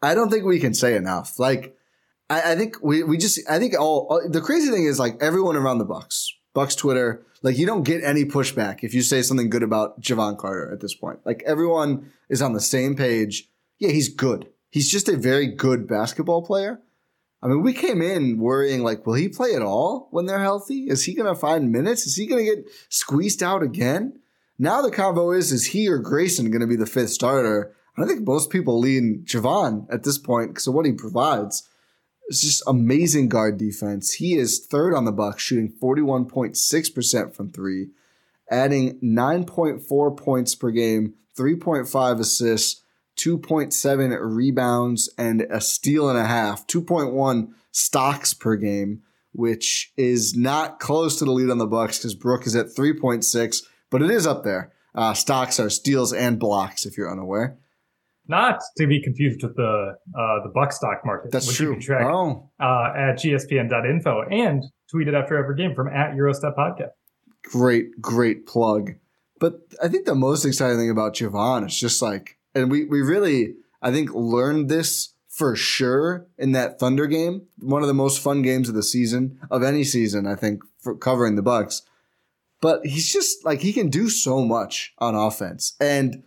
[0.00, 1.38] I don't think we can say enough.
[1.38, 1.76] Like,
[2.30, 5.20] I, I think we, we just, I think all, all, the crazy thing is like
[5.20, 9.20] everyone around the Bucks, Bucks Twitter, like you don't get any pushback if you say
[9.20, 11.18] something good about Jevon Carter at this point.
[11.26, 13.48] Like everyone is on the same page.
[13.78, 14.48] Yeah, he's good.
[14.70, 16.80] He's just a very good basketball player.
[17.42, 20.84] I mean, we came in worrying like, will he play at all when they're healthy?
[20.88, 22.06] Is he going to find minutes?
[22.06, 24.20] Is he going to get squeezed out again?
[24.58, 27.74] Now the convo is, is he or Grayson going to be the fifth starter?
[27.96, 31.66] I think most people lean Jevon at this point because of what he provides.
[32.30, 34.12] It's just amazing guard defense.
[34.12, 37.88] He is third on the Bucks, shooting 41.6% from three,
[38.48, 42.84] adding 9.4 points per game, 3.5 assists,
[43.16, 50.78] 2.7 rebounds, and a steal and a half, 2.1 stocks per game, which is not
[50.78, 54.24] close to the lead on the Bucks because Brook is at 3.6, but it is
[54.24, 54.72] up there.
[54.94, 57.58] Uh, stocks are steals and blocks, if you're unaware
[58.30, 61.32] not to be confused with the uh, the buck stock market.
[61.32, 61.66] That's which true.
[61.68, 62.48] You can track, oh.
[62.58, 66.92] uh, at gspn.info and tweeted after every game from at Eurostep Podcast.
[67.42, 68.94] Great, great plug.
[69.38, 73.02] But I think the most exciting thing about Jevon is just like, and we we
[73.02, 78.20] really I think learned this for sure in that Thunder game, one of the most
[78.20, 80.26] fun games of the season of any season.
[80.26, 81.82] I think for covering the Bucks.
[82.60, 86.22] But he's just like he can do so much on offense and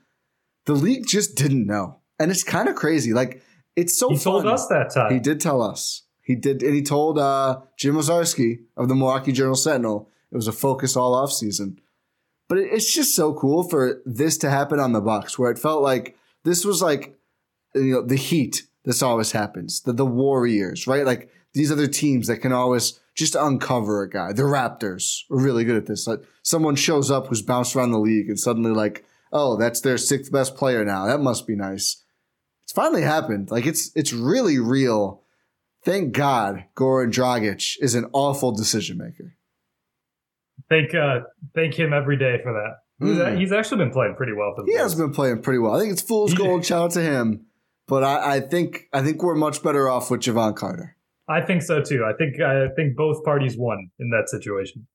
[0.66, 2.00] the league just didn't know.
[2.20, 3.14] And it's kind of crazy.
[3.14, 3.42] Like
[3.76, 4.44] it's so He fun.
[4.44, 5.14] told us that time.
[5.14, 6.04] He did tell us.
[6.22, 10.48] He did and he told uh, Jim Owczarski of the Milwaukee Journal Sentinel it was
[10.48, 11.80] a focus all off season.
[12.48, 15.60] But it, it's just so cool for this to happen on the Bucks where it
[15.60, 17.18] felt like this was like
[17.76, 19.82] you know the heat this always happens.
[19.82, 21.06] The the Warriors, right?
[21.06, 24.34] Like these other teams that can always just uncover a guy.
[24.34, 26.08] The Raptors are really good at this.
[26.08, 29.98] Like someone shows up who's bounced around the league and suddenly like oh, that's their
[29.98, 31.06] sixth best player now.
[31.08, 32.02] That must be nice.
[32.64, 33.52] It's finally happened.
[33.52, 35.22] Like it's it's really real.
[35.84, 39.36] Thank God Goran Dragic is an awful decision maker.
[40.70, 41.22] Thank uh,
[41.56, 42.78] thank him every day for that.
[43.06, 43.40] He's, Mm.
[43.40, 44.84] he's actually been playing pretty well for the He Bucks.
[44.94, 45.74] has been playing pretty well.
[45.76, 46.64] I think it's fool's gold.
[46.66, 47.48] Shout out to him.
[47.88, 50.96] But I, I think I think we're much better off with Jevon Carter.
[51.28, 52.06] I think so too.
[52.06, 54.88] I think I think both parties won in that situation.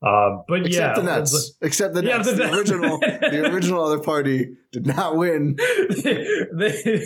[0.00, 1.52] Um, but Except yeah, the Nets.
[1.60, 2.30] Except the Yeah, Nets.
[2.30, 5.56] the The, original the original other party did not win.
[6.04, 7.04] they,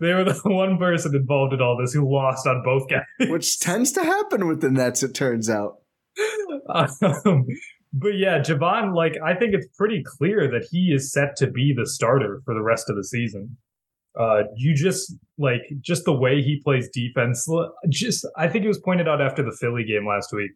[0.00, 3.02] they were the one person involved in all this who lost on both guys.
[3.28, 5.76] Which tends to happen with the Nets, it turns out.
[6.68, 7.46] Um,
[7.92, 11.74] but yeah, Jevon, like I think it's pretty clear that he is set to be
[11.76, 13.58] the starter for the rest of the season.
[14.18, 17.46] Uh, you just like just the way he plays defense.
[17.90, 20.50] Just I think it was pointed out after the Philly game last week.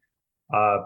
[0.55, 0.79] Uh,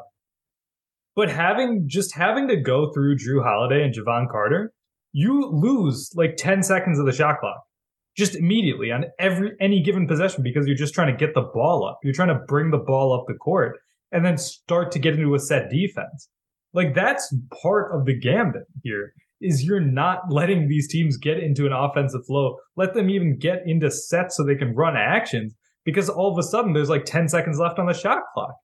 [1.17, 4.73] but having just having to go through Jrue Holiday and Jevon Carter,
[5.13, 7.63] you lose like ten seconds of the shot clock
[8.17, 11.87] just immediately on every any given possession because you're just trying to get the ball
[11.89, 11.99] up.
[12.03, 13.79] You're trying to bring the ball up the court
[14.13, 16.29] and then start to get into a set defense.
[16.73, 21.67] Like that's part of the gambit here is you're not letting these teams get into
[21.67, 22.57] an offensive flow.
[22.77, 26.43] Let them even get into sets so they can run actions because all of a
[26.43, 28.55] sudden there's like 10 seconds left on the shot clock.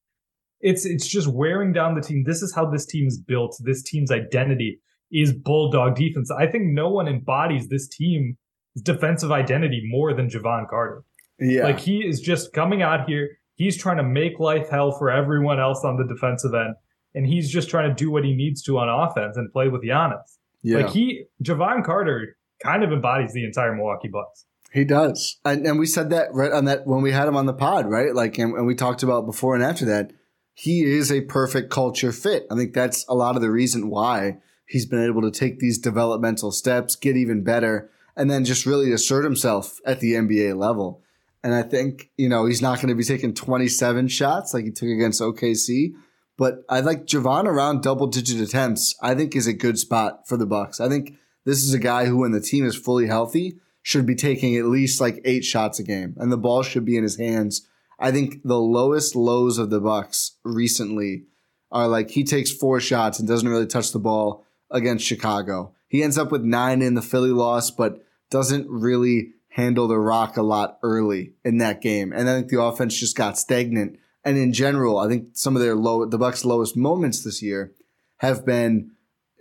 [0.60, 2.24] It's it's just wearing down the team.
[2.26, 3.56] This is how this team is built.
[3.62, 4.80] This team's identity
[5.12, 6.30] is bulldog defense.
[6.30, 8.36] I think no one embodies this team's
[8.82, 11.04] defensive identity more than Jevon Carter.
[11.38, 11.64] Yeah.
[11.64, 13.38] Like he is just coming out here.
[13.54, 16.74] He's trying to make life hell for everyone else on the defensive end,
[17.14, 19.82] and he's just trying to do what he needs to on offense and play with
[19.82, 20.38] Giannis.
[20.62, 20.78] yeah.
[20.78, 24.44] Like he, Jevon Carter, kind of embodies the entire Milwaukee Bucks.
[24.72, 25.38] He does.
[25.44, 27.86] And, and we said that right on that when we had him on the pod,
[27.88, 28.14] right?
[28.14, 30.12] Like, and, and we talked about before and after that,
[30.58, 32.46] he is a perfect culture fit.
[32.50, 35.76] I think that's a lot of the reason why he's been able to take these
[35.76, 41.02] developmental steps, get even better and then just really assert himself at the NBA level.
[41.44, 44.70] And I think, you know, he's not going to be taking 27 shots like he
[44.70, 45.92] took against OKC,
[46.38, 48.94] but I like Jevon around double digit attempts.
[49.02, 50.80] I think is a good spot for the Bucks.
[50.80, 54.14] I think this is a guy who when the team is fully healthy should be
[54.14, 57.18] taking at least like 8 shots a game and the ball should be in his
[57.18, 57.68] hands.
[57.98, 61.24] I think the lowest lows of the Bucks recently
[61.70, 65.74] are like he takes 4 shots and doesn't really touch the ball against Chicago.
[65.88, 70.36] He ends up with 9 in the Philly loss, but doesn't really handle the rock
[70.36, 72.12] a lot early in that game.
[72.12, 73.98] And I think the offense just got stagnant.
[74.24, 77.72] And in general, I think some of their low, the Bucks' lowest moments this year
[78.18, 78.90] have been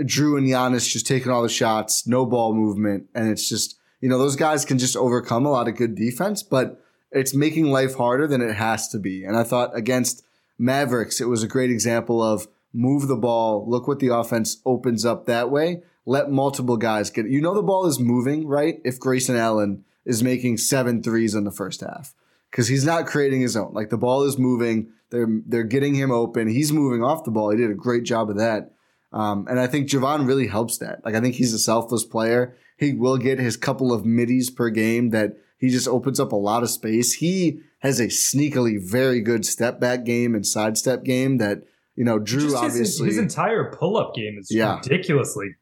[0.02, 4.10] Jrue and Giannis just taking all the shots, no ball movement, and it's just you
[4.10, 6.82] know those guys can just overcome a lot of good defense, but
[7.16, 9.24] it's making life harder than it has to be.
[9.24, 10.24] And I thought against
[10.58, 15.06] Mavericks, it was a great example of move the ball, look what the offense opens
[15.06, 17.28] up that way, let multiple guys get.
[17.28, 18.80] You know the ball is moving, right?
[18.84, 22.14] If Grayson Allen is making seven threes in the first half
[22.52, 23.74] because he's not creating his own.
[23.74, 26.48] Like the ball is moving, they're they're getting him open.
[26.48, 27.50] He's moving off the ball.
[27.50, 28.72] He did a great job of that,
[29.12, 31.04] um, and I think Jevon really helps that.
[31.04, 32.56] Like I think he's a selfless player.
[32.78, 36.36] He will get his couple of middies per game that he just opens up a
[36.36, 37.14] lot of space.
[37.14, 41.64] He has a sneakily very good step back game and sidestep game that
[41.96, 44.78] you know Jrue Just obviously his entire pull up game is Yeah.
[44.78, 45.56] ridiculously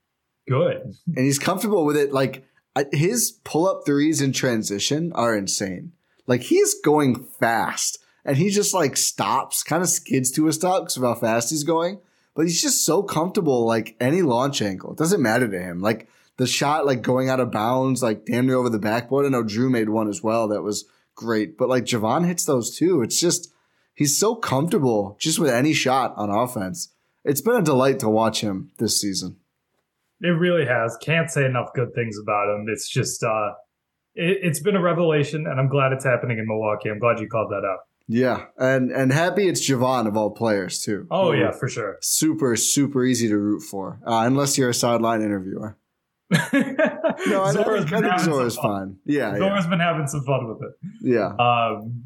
[0.48, 0.94] good.
[1.16, 2.12] and he's comfortable with it.
[2.12, 2.46] Like
[2.92, 5.92] his pull up threes in transition are insane.
[6.26, 10.84] Like he's going fast and he just like stops, kind of skids to a stop
[10.84, 12.00] because of how fast he's going.
[12.36, 14.94] But he's just so comfortable, like any launch angle.
[14.94, 15.82] It doesn't matter to him.
[15.82, 19.26] Like the shot, like going out of bounds, like damn near over the backboard.
[19.26, 20.48] I know Jrue made one as well.
[20.48, 21.58] That was great.
[21.58, 23.02] But like Jevon hits those too.
[23.02, 23.54] It's just,
[23.94, 26.94] he's so comfortable just with any shot on offense.
[27.24, 29.38] It's been a delight to watch him this season.
[30.22, 30.98] It really has.
[31.02, 32.66] Can't say enough good things about him.
[32.68, 33.52] It's just uh
[34.16, 36.90] it, it's been a revelation and I'm glad it's happening in Milwaukee.
[36.90, 37.80] I'm glad you called that out.
[38.08, 41.08] Yeah, and and happy it's Jevon of all players too.
[41.10, 41.98] Oh yeah, for sure.
[42.02, 45.78] super super easy to root for, uh, unless you're a sideline interviewer.
[47.28, 48.64] No, I, I Zora's think, I think Zora's fun.
[48.66, 48.98] fine.
[49.06, 50.90] Yeah, yeah, Zora's been having some fun with it.
[51.02, 51.36] yeah.
[51.38, 52.06] Um,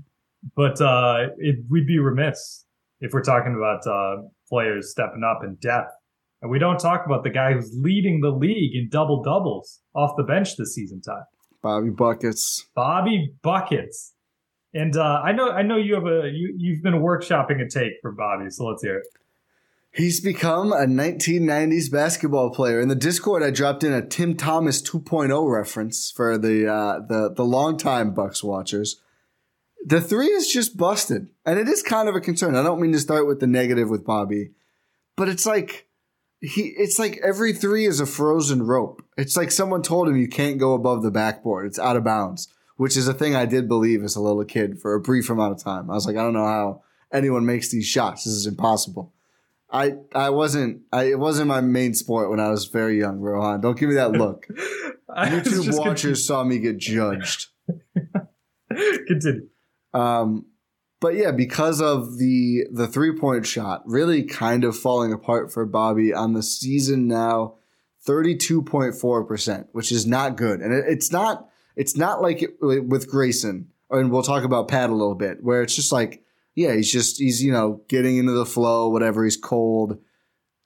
[0.55, 2.65] but uh, it, we'd be remiss
[2.99, 5.91] if we're talking about uh, players stepping up in depth.
[6.41, 10.11] And we don't talk about the guy who's leading the league in double doubles off
[10.17, 11.23] the bench this season time,
[11.63, 12.67] Bobby buckets.
[12.75, 14.13] Bobby Buckets.
[14.73, 17.93] And uh, I know, I know you have a you you've been workshopping a take
[18.03, 19.07] for Bobby, so let's hear it.
[19.97, 22.79] He's become a 1990s basketball player.
[22.79, 27.33] In the Discord, I dropped in a Tim Thomas 2.0 reference for the uh, the
[27.33, 29.01] the longtime Bucks watchers.
[29.83, 32.55] The three is just busted, and it is kind of a concern.
[32.55, 34.51] I don't mean to start with the negative with Bobby,
[35.15, 35.87] but it's like
[36.41, 39.01] he it's like every three is a frozen rope.
[39.17, 41.65] It's like someone told him you can't go above the backboard.
[41.65, 44.79] It's out of bounds, which is a thing I did believe as a little kid
[44.79, 45.89] for a brief amount of time.
[45.89, 48.25] I was like, I don't know how anyone makes these shots.
[48.25, 49.11] This is impossible.
[49.69, 53.61] I I wasn't I it wasn't my main sport when I was very young, Rohan.
[53.61, 54.47] Don't give me that look.
[55.09, 57.47] YouTube watchers saw me get judged.
[58.69, 59.05] Continue.
[59.07, 59.47] continue.
[59.93, 60.45] Um,
[60.99, 65.65] but yeah, because of the the three point shot really kind of falling apart for
[65.65, 67.55] Bobby on the season now,
[68.01, 72.21] thirty two point four percent, which is not good, and it, it's not it's not
[72.21, 75.91] like it, with Grayson, and we'll talk about Pat a little bit, where it's just
[75.91, 76.23] like
[76.57, 79.23] yeah, he's just he's you know getting into the flow, whatever.
[79.23, 79.99] He's cold.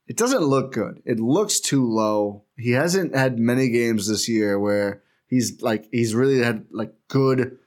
[0.07, 1.01] It doesn't look good.
[1.05, 2.45] It looks too low.
[2.57, 7.57] He hasn't had many games this year where he's like he's really had like good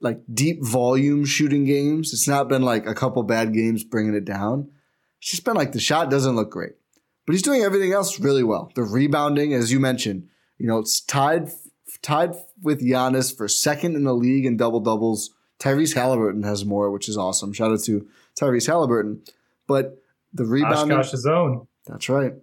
[0.00, 2.12] like deep volume shooting games.
[2.12, 4.70] It's not been like a couple bad games bringing it down.
[5.18, 6.74] It's just been like the shot doesn't look great,
[7.26, 8.70] but he's doing everything else really well.
[8.76, 11.50] The rebounding, as you mentioned, you know, it's tied
[12.00, 15.32] tied with Giannis for second in the league in double doubles.
[15.58, 17.52] Tyrese Haliburton has more, which is awesome.
[17.52, 18.06] Shout out to
[18.38, 19.26] Tyrese Haliburton.
[19.66, 21.66] But the rebound Oshkosh's own.
[21.86, 22.34] that's right,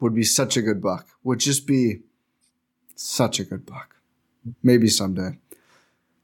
[0.00, 1.08] would be such a good buck.
[1.24, 2.00] Would just be
[2.94, 3.96] such a good buck.
[4.62, 5.38] Maybe someday.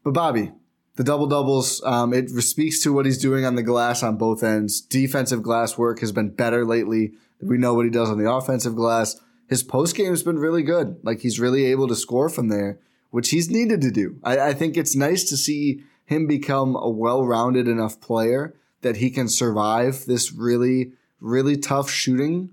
[0.04, 0.52] But Bobby,
[0.96, 4.42] the double doubles, um, it speaks to what he's doing on the glass on both
[4.42, 4.80] ends.
[4.80, 7.12] Defensive glass work has been better lately.
[7.40, 9.20] We know what he does on the offensive glass.
[9.48, 10.98] His post game has been really good.
[11.02, 12.78] Like he's really able to score from there,
[13.12, 14.16] which he's needed to do.
[14.24, 18.96] I, I think it's nice to see him become a well rounded enough player that
[18.96, 22.50] he can survive this really, really tough shooting.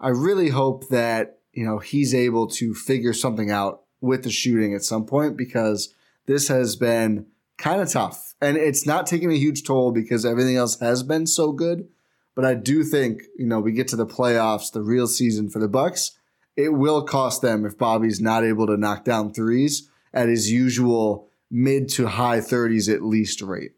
[0.00, 4.74] I really hope that, you know, he's able to figure something out with the shooting
[4.74, 5.94] at some point because
[6.26, 7.26] this has been
[7.56, 8.34] kind of tough.
[8.42, 11.88] And it's not taking a huge toll because everything else has been so good.
[12.34, 15.60] But I do think, you know, we get to the playoffs, the real season for
[15.60, 16.18] the Bucks,
[16.56, 21.28] it will cost them if Bobby's not able to knock down threes at his usual
[21.50, 23.72] mid to high 30s at least rate.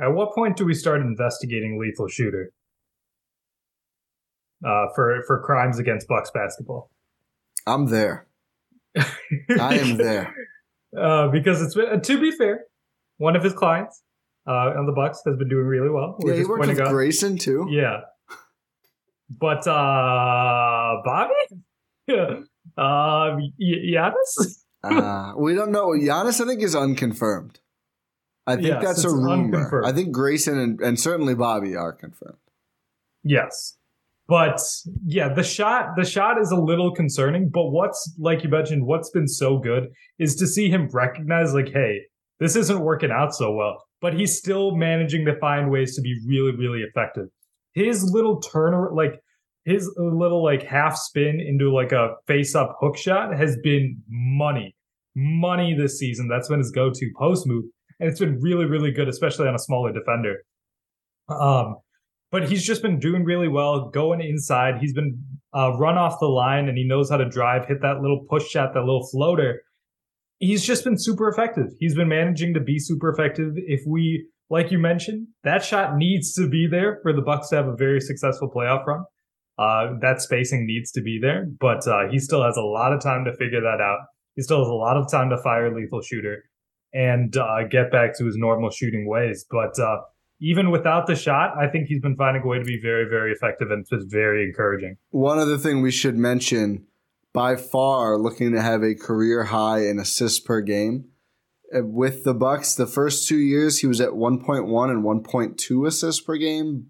[0.00, 2.52] At what point do we start investigating lethal shooter
[4.64, 6.90] uh, for for crimes against Bucks basketball?
[7.66, 8.26] I'm there.
[8.96, 10.34] I am there.
[10.96, 12.64] Uh, because it's been, uh, to be fair,
[13.16, 14.02] one of his clients
[14.46, 16.16] uh, on the Bucks has been doing really well.
[16.18, 16.78] We're yeah, he worked with.
[16.78, 17.66] Grayson too.
[17.70, 18.00] Yeah,
[19.30, 21.32] but uh, Bobby,
[22.06, 22.40] yeah,
[22.76, 24.61] uh, Giannis.
[24.82, 25.88] Uh, we don't know.
[25.88, 27.60] Giannis, I think, is unconfirmed.
[28.46, 29.56] I think yes, that's a rumor.
[29.56, 29.86] Unconfirmed.
[29.86, 32.38] I think Grayson and, and certainly Bobby are confirmed.
[33.22, 33.76] Yes.
[34.28, 34.60] But
[35.04, 39.10] yeah, the shot the shot is a little concerning, but what's like you mentioned, what's
[39.10, 42.02] been so good is to see him recognize like, hey,
[42.40, 46.18] this isn't working out so well, but he's still managing to find ways to be
[46.26, 47.28] really, really effective.
[47.74, 49.21] His little turn like
[49.64, 54.74] his little like half spin into like a face up hook shot has been money.
[55.14, 56.28] Money this season.
[56.28, 57.64] That's been his go-to post move
[58.02, 60.38] and it's been really, really good, especially on a smaller defender.
[61.28, 61.76] Um,
[62.32, 64.78] but he's just been doing really well, going inside.
[64.80, 65.22] He's been
[65.54, 68.48] uh, run off the line, and he knows how to drive, hit that little push
[68.48, 69.62] shot, that little floater.
[70.40, 71.66] He's just been super effective.
[71.78, 73.52] He's been managing to be super effective.
[73.54, 77.56] If we, like you mentioned, that shot needs to be there for the Bucks to
[77.56, 79.04] have a very successful playoff run.
[79.62, 83.00] Uh, that spacing needs to be there, but uh, he still has a lot of
[83.00, 83.98] time to figure that out.
[84.34, 86.44] He still has a lot of time to fire lethal shooter
[86.92, 89.44] and uh, get back to his normal shooting ways.
[89.48, 89.98] But uh,
[90.40, 93.32] even without the shot, I think he's been finding a way to be very, very
[93.32, 94.96] effective and just very encouraging.
[95.10, 96.86] One other thing we should mention
[97.32, 101.04] by far looking to have a career high in assists per game.
[101.74, 106.20] Uh, with the Bucks, the first two years he was at 1.1 and 1.2 assists
[106.20, 106.88] per game.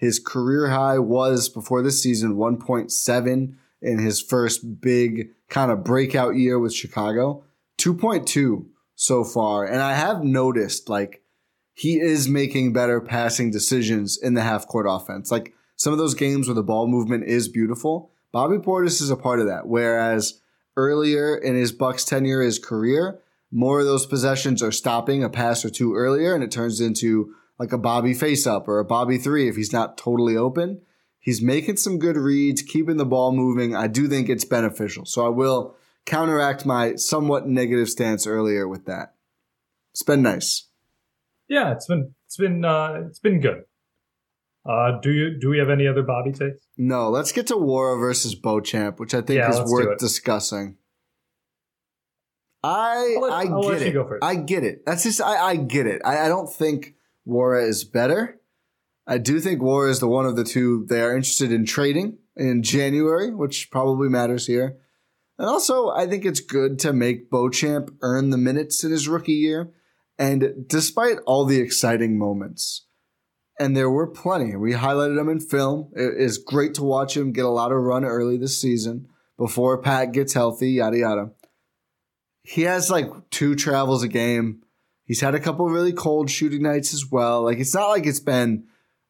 [0.00, 6.36] His career high was before this season 1.7 in his first big kind of breakout
[6.36, 7.44] year with Chicago.
[7.76, 9.66] 2.2 so far.
[9.66, 11.22] And I have noticed like
[11.74, 15.30] he is making better passing decisions in the half court offense.
[15.30, 18.10] Like some of those games where the ball movement is beautiful.
[18.32, 19.66] Bobby Portis is a part of that.
[19.66, 20.40] Whereas
[20.78, 23.20] earlier in his Bucks tenure, his career,
[23.52, 27.34] more of those possessions are stopping a pass or two earlier, and it turns into
[27.60, 30.80] like a Bobby face up or a Bobby three if he's not totally open.
[31.18, 33.76] He's making some good reads, keeping the ball moving.
[33.76, 35.04] I do think it's beneficial.
[35.04, 39.12] So I will counteract my somewhat negative stance earlier with that.
[39.92, 40.68] It's been nice.
[41.48, 43.64] Yeah, it's been it's been uh, it's been good.
[44.64, 46.66] Uh, do you do we have any other Bobby takes?
[46.78, 50.78] No, let's get to Nwora versus Beauchamp, which I think yeah, is worth discussing.
[52.62, 54.18] I let, I get it.
[54.22, 54.86] I get it.
[54.86, 56.00] That's just I, I get it.
[56.02, 56.94] I, I don't think
[57.26, 58.40] Nwora is better.
[59.06, 62.18] I do think Nwora is the one of the two they are interested in trading
[62.36, 64.78] in January, which probably matters here.
[65.38, 69.32] And also, I think it's good to make Beauchamp earn the minutes in his rookie
[69.32, 69.72] year.
[70.18, 72.86] And despite all the exciting moments,
[73.58, 75.90] and there were plenty, we highlighted them in film.
[75.94, 79.08] It is great to watch him get a lot of run early this season
[79.38, 81.30] before Pat gets healthy, yada yada.
[82.42, 84.62] He has like two travels a game.
[85.10, 87.42] He's had a couple really cold shooting nights as well.
[87.42, 88.68] Like it's not like it's been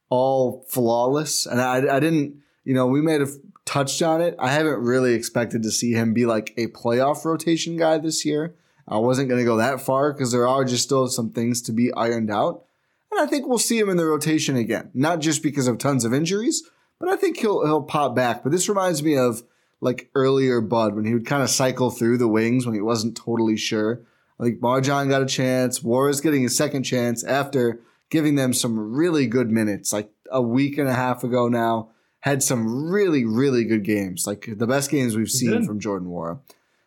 [0.08, 1.44] all flawless.
[1.44, 3.26] And I, I didn't, you know, we made a
[3.66, 4.34] touched on it.
[4.38, 8.54] I haven't really expected to see him be like a playoff rotation guy this year.
[8.88, 11.72] I wasn't going to go that far because there are just still some things to
[11.72, 12.64] be ironed out.
[13.12, 16.06] And I think we'll see him in the rotation again, not just because of tons
[16.06, 16.62] of injuries,
[16.98, 18.42] but I think he'll he'll pop back.
[18.42, 19.42] But this reminds me of
[19.82, 23.18] like earlier Bud when he would kind of cycle through the wings when he wasn't
[23.18, 24.00] totally sure.
[24.40, 25.80] I think MarJon got a chance.
[25.80, 27.80] Nwora's getting a second chance after
[28.10, 32.42] giving them some really good minutes, like a week and a half ago now had
[32.42, 36.40] some really, really good games, like the best games we've seen from Jordan Nwora.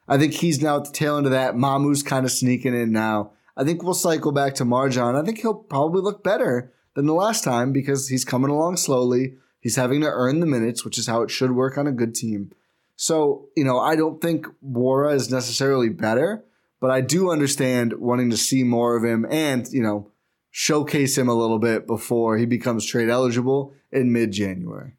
[0.08, 1.56] I think he's now at the tail end of that.
[1.56, 3.32] Mamu's kind of sneaking in now.
[3.56, 5.20] I think we'll cycle back to MarJon.
[5.20, 9.36] I think he'll probably look better than the last time because he's coming along slowly.
[9.60, 12.14] He's having to earn the minutes, which is how it should work on a good
[12.16, 12.51] team.
[12.95, 16.43] So, you know, I don't think Nwora is necessarily better,
[16.84, 20.12] but I do understand wanting to see more of him and, you know,
[20.52, 24.98] showcase him a little bit before he becomes trade eligible in mid January.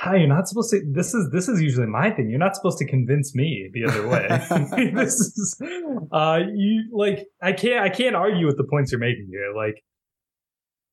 [0.00, 0.80] Ty, you're not supposed to.
[0.86, 2.30] This is this is usually my thing.
[2.30, 4.28] You're not supposed to convince me the other way.
[4.94, 5.60] this is,
[6.12, 9.52] uh, you like I can't I can't argue with the points you're making here.
[9.56, 9.82] Like,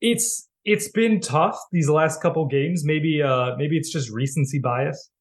[0.02, 2.82] it's it's been tough these last couple games.
[2.84, 5.12] Maybe uh maybe it's just recency bias.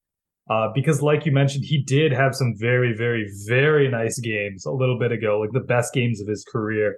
[0.50, 4.70] Uh, because like you mentioned, he did have some very, very, very nice games a
[4.70, 6.96] little bit ago, like the best games of his career.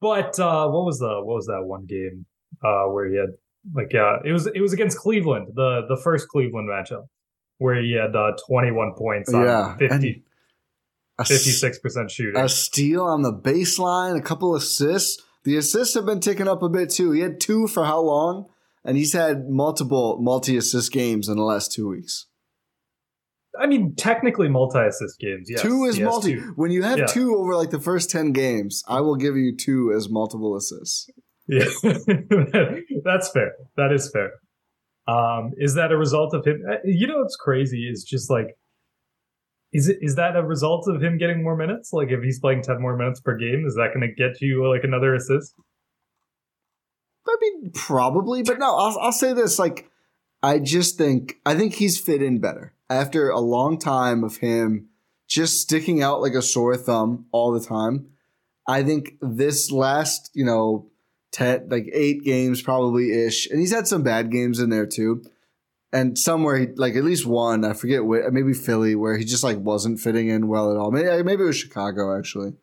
[0.00, 2.26] But uh, what was the what was that one game
[2.62, 3.30] uh, where he had
[3.74, 7.06] like yeah, it was it was against Cleveland, the the first Cleveland matchup.
[7.58, 10.24] where he had uh, 21 points on Yeah, 50,
[11.18, 12.40] A s- 56% shooting.
[12.40, 15.22] a steal on the baseline, a couple assists.
[15.44, 17.12] The assists have been ticking up a bit too.
[17.12, 18.46] He had two for how long?
[18.84, 22.26] And he's had multiple multi assist games in the last two weeks.
[23.60, 25.46] I mean, technically multi-assist games.
[25.50, 26.36] Yes, two is multi.
[26.36, 26.52] two.
[26.56, 27.04] When you have Yeah.
[27.06, 31.10] two over like the first 10 games, I will give you two as multiple assists.
[31.46, 31.66] Yeah,
[33.04, 33.52] that's fair.
[33.76, 34.30] That is fair.
[35.06, 36.62] Um, is that a result of him?
[36.70, 38.56] uh, You know, what's crazy is just like,
[39.72, 41.92] is it is that a result of him getting more minutes?
[41.92, 44.66] Like, if he's playing ten more minutes per game, is that going to get you
[44.66, 45.54] like another assist?
[47.26, 49.58] I mean, probably, but no, I'll, I'll say this.
[49.58, 49.88] Like,
[50.42, 54.88] I just think, I think he's fit in better after a long time of him
[55.28, 58.08] just sticking out like a sore thumb all the time.
[58.66, 60.90] I think this last, you know,
[61.32, 65.24] 10, like eight games probably ish, and he's had some bad games in there too.
[65.92, 69.44] And somewhere, he, like at least one, I forget, wh- maybe Philly, where he just
[69.44, 70.90] like wasn't fitting in well at all.
[70.90, 72.54] Maybe, maybe it was Chicago actually.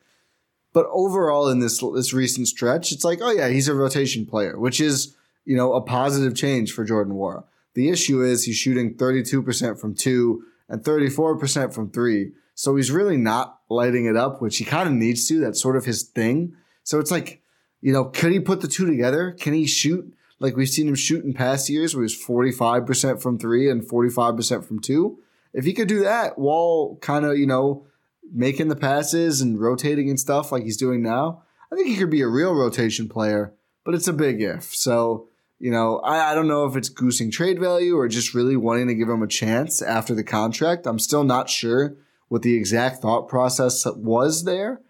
[0.74, 4.60] But overall, in this this recent stretch, it's like, oh yeah, he's a rotation player,
[4.60, 5.16] which is
[5.46, 7.44] you know a positive change for Jordan Nwora.
[7.74, 13.18] The issue is he's shooting 32% from two and 34% from three, so he's really
[13.18, 15.40] not lighting it up, which he kind of needs to.
[15.40, 16.56] That's sort of his thing.
[16.84, 17.42] So it's like,
[17.82, 19.32] you know, could he put the two together?
[19.32, 23.38] Can he shoot like we've seen him shoot in past years, where he's 45% from
[23.38, 25.20] three and 45% from two?
[25.54, 27.88] If he could do that while kind of you know
[28.32, 32.10] making the passes and rotating and stuff like he's doing now, I think he could
[32.10, 33.54] be a real rotation player,
[33.86, 34.74] but it's a big if.
[34.76, 35.28] So,
[35.60, 38.88] you know, I, I don't know if it's goosing trade value or just really wanting
[38.88, 40.88] to give him a chance after the contract.
[40.88, 41.96] I'm still not sure
[42.28, 44.82] what the exact thought process was there,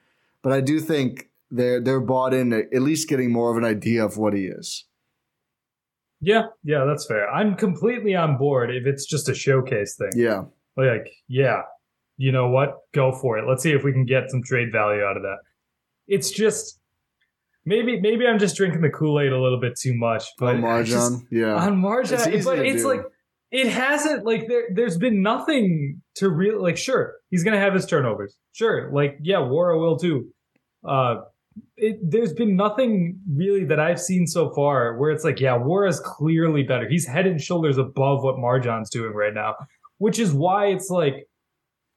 [0.41, 4.05] but I do think they're they're bought in at least getting more of an idea
[4.05, 4.85] of what he is.
[6.21, 7.29] Yeah, yeah, that's fair.
[7.29, 10.11] I'm completely on board if it's just a showcase thing.
[10.15, 10.43] Yeah.
[10.75, 11.61] Like, yeah,
[12.19, 12.75] you know what?
[12.93, 13.47] Go for it.
[13.47, 15.37] Let's see if we can get some trade value out of that.
[16.07, 16.79] It's just
[17.65, 20.25] maybe maybe I'm just drinking the Kool Aid a little bit too much.
[20.37, 21.27] But Oh, I just- MarJon.
[21.31, 21.55] Yeah.
[21.55, 22.87] on MarJon, It's easy but to it's do.
[22.89, 23.01] like
[23.51, 24.65] it hasn't like there.
[24.73, 26.77] There's been nothing to real like.
[26.77, 28.37] Sure, he's gonna have his turnovers.
[28.51, 30.29] Sure, like yeah, Nwora will too.
[30.83, 31.21] Uh,
[31.77, 35.99] it, there's been nothing really that I've seen so far where it's like, yeah, Nwora's
[35.99, 36.87] clearly better.
[36.87, 39.55] He's head and shoulders above what MarJon's doing right now,
[39.97, 41.27] which is why it's like,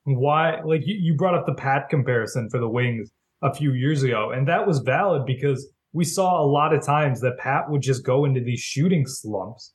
[0.05, 3.11] why like you, you brought up the Pat comparison for the Wings
[3.43, 7.21] a few years ago, and that was valid because we saw a lot of times
[7.21, 9.73] that Pat would just go into these shooting slumps,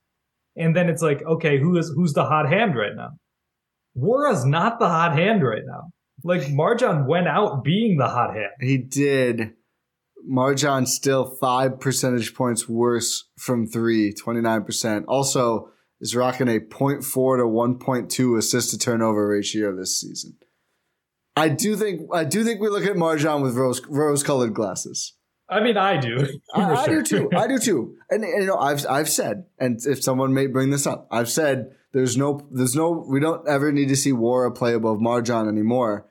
[0.55, 3.09] and then it's like, okay, who is who's the hot hand right now?
[3.97, 5.91] Nwora's not the hot hand right now.
[6.23, 8.51] Like MarJon went out being the hot hand.
[8.59, 9.53] He did.
[10.30, 15.05] MarJon still five percentage points worse from three, 29%.
[15.07, 15.69] Also
[15.99, 20.37] is rocking a 0.4 to 1.2 assist to turnover ratio this season.
[21.35, 25.13] I do think I do think we look at MarJon with rose rose colored glasses.
[25.49, 26.17] I mean, I do.
[26.55, 27.29] I, for I do too.
[27.35, 27.95] I do too.
[28.09, 31.29] And, and, you know, I've I've said, and if someone may bring this up, I've
[31.29, 35.47] said there's no there's no we don't ever need to see Nwora play above MarJon
[35.47, 36.07] anymore.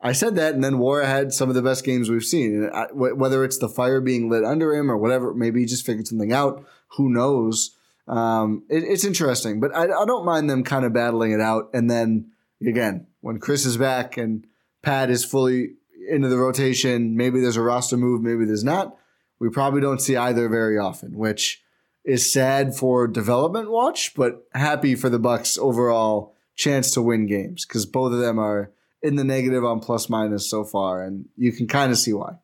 [0.00, 2.64] I said that, and then Nwora had some of the best games we've seen.
[2.64, 5.86] And I, whether it's the fire being lit under him or whatever, maybe he just
[5.86, 6.64] figured something out.
[6.96, 7.76] Who knows?
[8.08, 11.70] Um, it, it's interesting, but I, I don't mind them kind of battling it out.
[11.72, 14.46] And then again, when Khris is back and
[14.82, 15.74] Pat is fully
[16.08, 18.96] into the rotation, maybe there's a roster move, maybe there's not.
[19.38, 21.62] We probably don't see either very often, which
[22.04, 27.64] is sad for development watch, but happy for the Bucks overall chance to win games
[27.64, 28.72] because both of them are
[29.02, 32.38] in the negative on plus minus so far, and you can kind of see why.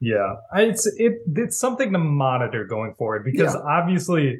[0.00, 3.60] Yeah, it's it it's something to monitor going forward because Yeah.
[3.60, 4.38] obviously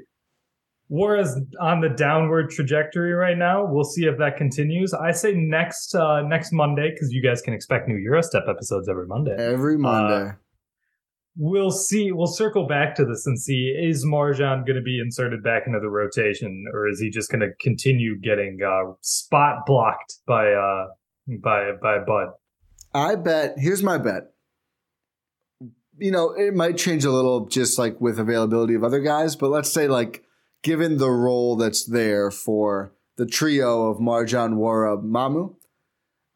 [0.90, 3.64] Nwora's on the downward trajectory right now.
[3.64, 4.92] We'll see if that continues.
[4.94, 9.06] I say next uh next Monday because you guys can expect new Eurostep episodes every
[9.06, 9.36] Monday.
[9.38, 10.32] Every Monday.
[11.36, 12.10] We'll see.
[12.10, 15.78] We'll circle back to this and see is MarJon going to be inserted back into
[15.78, 20.86] the rotation, or is he just going to continue getting uh, spot blocked by uh
[21.42, 22.28] by by Bud?
[22.92, 23.54] I bet.
[23.58, 24.24] Here's my bet.
[26.00, 29.50] You know, it might change a little just like with availability of other guys, but
[29.50, 30.24] let's say like
[30.62, 35.56] given the role that's there for the trio of MarJon, Nwora, Mamu,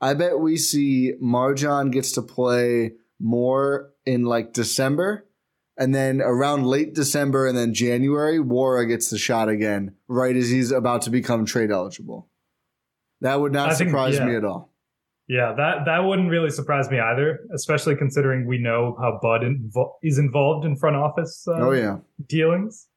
[0.01, 5.27] I bet we see MarJon gets to play more in like December,
[5.79, 10.51] and then around late December and then January, Nwora gets the shot again, right as
[10.51, 12.29] he's about to become trade eligible.
[13.23, 14.27] That would not I think- surprise yeah.
[14.27, 14.74] me at all.
[15.27, 19.93] Yeah, that that wouldn't really surprise me either, especially considering we know how Bud invo-
[20.03, 21.97] is involved in front office uh, Oh yeah.
[22.27, 22.89] dealings.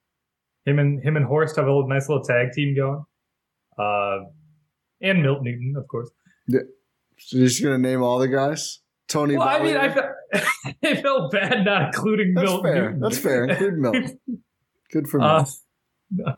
[0.65, 3.03] Him and him and Horst have a nice little tag team going.
[3.80, 4.25] uh,
[5.01, 6.09] and Milt Newton, of course.
[6.47, 6.61] Yeah.
[7.19, 8.82] So you're just gonna name all the guys?
[9.07, 9.38] Tony.
[9.38, 10.07] Well, I mean, I felt,
[10.84, 12.82] I felt bad not including That's Milt fair.
[12.84, 12.99] Newton.
[12.99, 13.45] That's fair.
[13.45, 14.11] Include Milt.
[14.91, 15.25] Good for me.
[15.25, 15.45] Uh,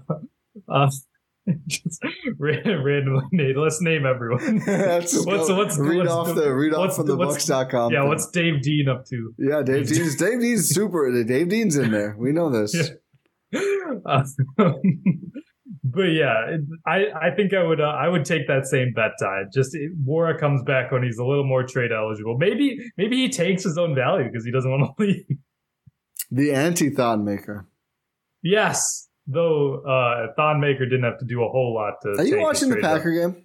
[0.70, 0.90] uh,
[1.68, 2.04] just
[2.38, 3.56] randomly name.
[3.58, 4.62] Let's name everyone.
[4.68, 5.58] Let's what's go.
[5.58, 7.92] what's read what's off the read off from the Bucks.com.
[7.92, 8.08] Yeah, thing.
[8.10, 9.34] what's Dave Dean up to?
[9.38, 11.24] yeah, Dave Dean's Dave Dean's super.
[11.24, 12.16] Dave Dean's in there.
[12.18, 12.92] We know this.
[13.52, 13.60] Yeah.
[14.06, 14.24] Uh,
[15.84, 19.48] but yeah, I I think I would uh, I would take that same bet tide.
[19.54, 22.38] Just it, Nwora comes back when he's a little more trade eligible.
[22.38, 25.26] Maybe maybe he takes his own value because he doesn't want to leave.
[26.32, 27.68] The anti thon maker.
[28.44, 32.20] yes, though uh, Thon Maker didn't have to do a whole lot to.
[32.22, 32.98] Are you watching the trade up.
[32.98, 33.44] Packer game?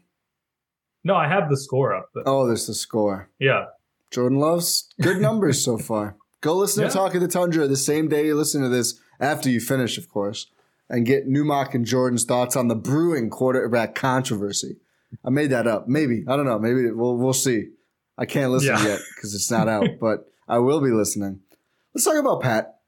[1.04, 2.08] No, I have the score up.
[2.14, 3.28] But, Oh, there's the score.
[3.38, 3.66] Yeah,
[4.10, 6.16] Jordan Love's good numbers so far.
[6.40, 6.88] Go listen Yeah.
[6.88, 9.96] to Talk of the Tundra the same day you listen to this, after you finish,
[9.98, 10.46] of course,
[10.88, 14.76] and get Newmock and Jordan's thoughts on the brewing quarterback controversy.
[15.24, 15.86] I made that up.
[15.88, 16.24] Maybe.
[16.28, 16.58] I don't know.
[16.58, 17.68] Maybe we'll, we'll see.
[18.18, 18.84] I can't listen Yeah.
[18.84, 21.40] yet because it's not out, but I will be listening.
[21.94, 22.78] Let's talk about Pat.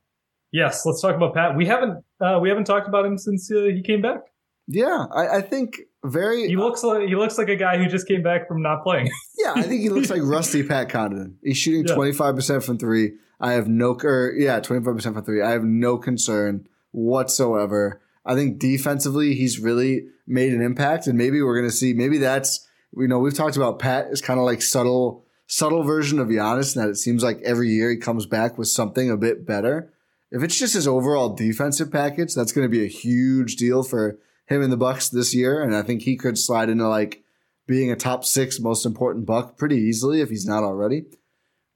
[0.53, 0.85] yes.
[0.85, 1.57] Let's talk about Pat.
[1.57, 4.21] We haven't uh, we haven't talked about him since uh, he came back.
[4.69, 6.49] Yeah, I, I think very.
[6.49, 9.11] He looks like he looks like a guy who just came back from not playing.
[9.39, 11.35] Yeah, I think he looks like rusty Pat Connaughton.
[11.45, 13.13] He's shooting twenty five percent from three.
[13.39, 15.43] I have no, or yeah, twenty five percent from three.
[15.43, 18.01] I have no concern whatsoever.
[18.25, 21.93] I think defensively, he's really made an impact, and maybe we're gonna see.
[21.93, 26.19] Maybe that's you know we've talked about Pat is kind of like subtle, subtle version
[26.19, 29.19] of Giannis, and that it seems like every year he comes back with something a
[29.19, 29.93] bit better.
[30.37, 34.19] If it's just his overall defensive package, that's going to be a huge deal for
[34.45, 37.25] him in the Bucks this year, and I think he could slide into like
[37.67, 41.07] being a top six most important buck pretty easily if he's not already.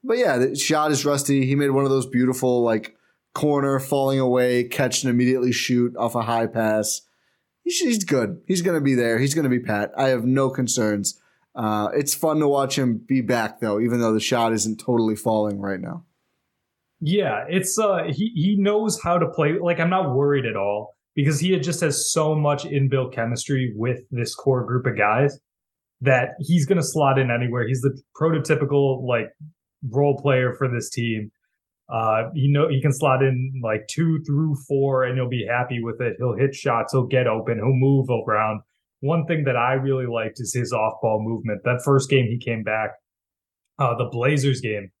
[0.03, 1.47] But yeah, the shot is rusty.
[1.47, 2.95] He made one of those beautiful like
[3.33, 7.01] corner falling away, catch and immediately shoot off a high pass.
[7.63, 8.41] He's, good.
[8.45, 9.17] He's going to be there.
[9.17, 9.91] He's going to be Pat.
[9.97, 11.19] I have no concerns.
[11.55, 15.15] Uh, it's fun to watch him be back though, even though the shot isn't totally
[15.15, 16.03] falling right now.
[17.01, 19.57] Yeah, it's uh he he knows how to play.
[19.59, 23.99] Like I'm not worried at all because he just has so much inbuilt chemistry with
[24.11, 25.37] this core group of guys
[26.01, 27.67] that he's going to slot in anywhere.
[27.67, 29.29] He's the prototypical like
[29.89, 31.31] role player for this team.
[31.91, 35.83] Uh, you know, he can slot in like two through four and he'll be happy
[35.83, 36.15] with it.
[36.17, 36.93] He'll hit shots.
[36.93, 37.57] He'll get open.
[37.57, 38.61] He'll move around.
[39.01, 41.61] One thing that I really liked is his off ball movement.
[41.65, 42.91] That first game he came back,
[43.77, 44.91] uh, the Blazers game,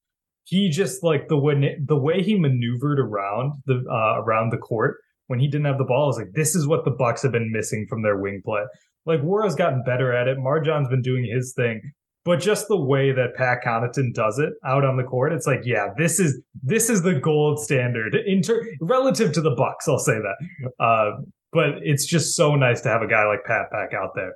[0.51, 4.97] he just like the way the way he maneuvered around the uh, around the court
[5.27, 6.09] when he didn't have the ball.
[6.09, 8.63] is like, this is what the Bucks have been missing from their wing play.
[9.05, 10.37] Like Nwora's gotten better at it.
[10.37, 11.81] MarJon's been doing his thing,
[12.25, 15.61] but just the way that Pat Connaughton does it out on the court, it's like,
[15.63, 18.41] yeah, this is this is the gold standard in
[18.81, 19.87] relative to the Bucks.
[19.87, 20.83] I'll say that.
[20.83, 21.21] Uh,
[21.53, 24.33] but it's just so nice to have a guy like Pat back out there.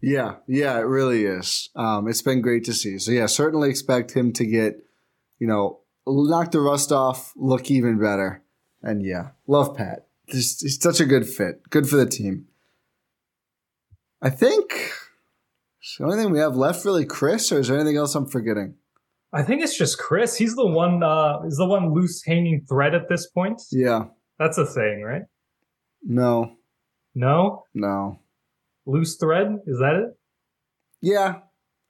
[0.00, 1.70] Yeah, yeah, it really is.
[1.74, 2.98] Um, it's been great to see.
[2.98, 4.74] So yeah, certainly expect him to get,
[5.42, 8.44] you know, knock the rust off, look even better,
[8.80, 10.06] and yeah, love Pat.
[10.26, 11.68] He's, he's such a good fit.
[11.68, 12.46] Good for the team.
[14.22, 14.92] I think.
[15.98, 18.74] The only thing we have left really Khris, or is there anything else I'm forgetting?
[19.32, 20.36] I think it's just Khris.
[20.36, 21.02] He's the one.
[21.02, 23.60] Uh, is the one loose hanging thread at this point.
[23.72, 24.04] Yeah.
[24.38, 25.22] That's a thing, right?
[26.04, 26.52] No.
[27.16, 28.20] No No.
[28.86, 29.48] loose thread.
[29.66, 30.16] Is that it?
[31.00, 31.40] Yeah.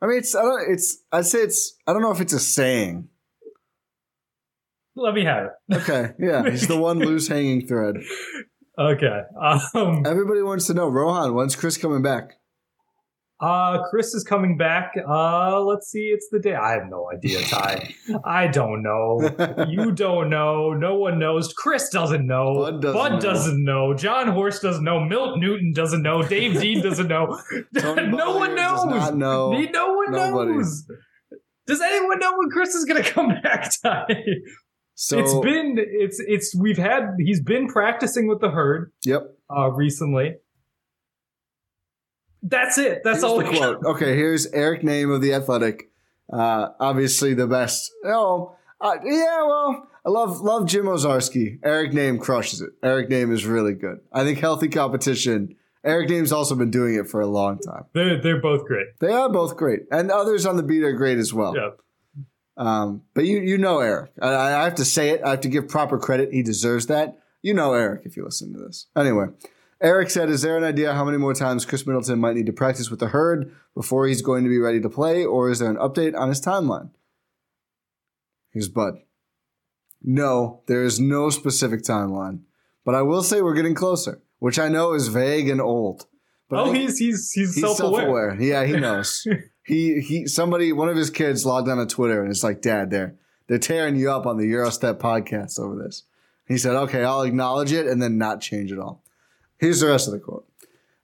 [0.00, 0.72] I mean, it's I don't.
[0.72, 3.08] It's I'd say it's I don't know if it's a saying.
[4.96, 5.74] Let me have it.
[5.76, 6.12] Okay.
[6.18, 6.44] Yeah.
[6.50, 7.96] He's the one loose hanging thread.
[8.78, 9.20] Okay.
[9.74, 12.32] Um, Everybody wants to know, Rohan, when's Khris coming back?
[13.40, 14.92] uh, Khris is coming back.
[15.08, 16.12] Uh, let's see.
[16.14, 16.54] It's the day.
[16.54, 17.92] I have no idea, Ty.
[18.24, 19.18] I don't know.
[19.68, 20.72] You don't know.
[20.74, 21.52] No one knows.
[21.52, 22.70] Khris doesn't know.
[22.70, 23.20] Bud doesn't know.
[23.20, 23.94] doesn't know.
[23.94, 25.00] Jon Horst doesn't know.
[25.04, 26.22] Milt Newton doesn't know.
[26.22, 27.36] Dave Dean doesn't know.
[27.72, 28.84] No one knows.
[28.84, 29.50] does know.
[29.52, 30.52] No one Nobody.
[30.52, 30.86] knows.
[31.66, 34.06] Does anyone know when Khris is going to come back, Ty?
[35.04, 39.36] So it's been it's it's we've had he's been practicing with the herd Yep.
[39.50, 40.36] uh recently.
[42.40, 43.00] That's it.
[43.02, 43.84] That's Here's all the quote.
[43.84, 45.90] Okay, here's Eric Nehm of the Athletic.
[46.32, 47.90] Uh, obviously the best.
[48.04, 49.42] Oh, uh, yeah.
[49.44, 51.58] Well, I love love Jim Owczarski.
[51.64, 52.70] Eric Nehm crushes it.
[52.80, 53.98] Eric Nehm is really good.
[54.12, 55.56] I think healthy competition.
[55.84, 57.86] Eric Nehm's also been doing it for a long time.
[57.92, 58.86] They're they're both great.
[59.00, 61.56] They are both great, and others on the beat are great as well.
[61.56, 61.70] Yeah.
[62.56, 64.12] Um, but you you know Eric.
[64.20, 65.22] I, I have to say it.
[65.24, 66.32] I have to give proper credit.
[66.32, 67.18] He deserves that.
[67.40, 68.86] You know Eric if you listen to this.
[68.96, 69.26] Anyway,
[69.80, 72.52] Eric said, "Is there an idea how many more times Khris Middleton might need to
[72.52, 75.70] practice with the herd before he's going to be ready to play, or is there
[75.70, 76.90] an update on his timeline?"
[78.50, 78.98] Here's Bud.
[80.02, 82.40] No, there is no specific timeline,
[82.84, 86.06] but I will say we're getting closer, which I know is vague and old.
[86.50, 88.32] But oh, he's he's he's, he's self-aware.
[88.32, 88.42] self-aware.
[88.42, 89.26] Yeah, he knows.
[89.64, 90.26] He he.
[90.26, 93.14] Somebody, one of his kids, logged on to Twitter and it's like, "Dad, they're
[93.46, 96.04] they're tearing you up on the Eurostep podcast over this."
[96.46, 99.02] He said, "Okay, I'll acknowledge it and then not change it all."
[99.58, 100.46] Here's the rest of the quote.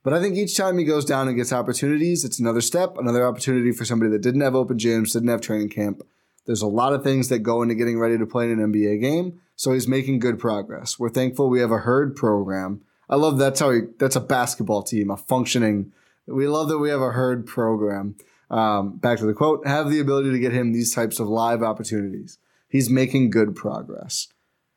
[0.03, 3.27] But I think each time he goes down and gets opportunities, it's another step, another
[3.27, 6.03] opportunity for somebody that didn't have open gyms, didn't have training camp.
[6.47, 9.03] There's a lot of things that go into getting ready to play in an NBA
[9.03, 10.99] game, so he's making good progress.
[10.99, 12.81] We're thankful we have a herd program.
[13.11, 15.93] I love that's how he, that's a basketball team, a functioning.
[16.27, 18.17] We love that we have a herd program.
[18.51, 21.63] Um, back to the quote: have the ability to get him these types of live
[21.63, 22.39] opportunities.
[22.69, 24.29] He's making good progress.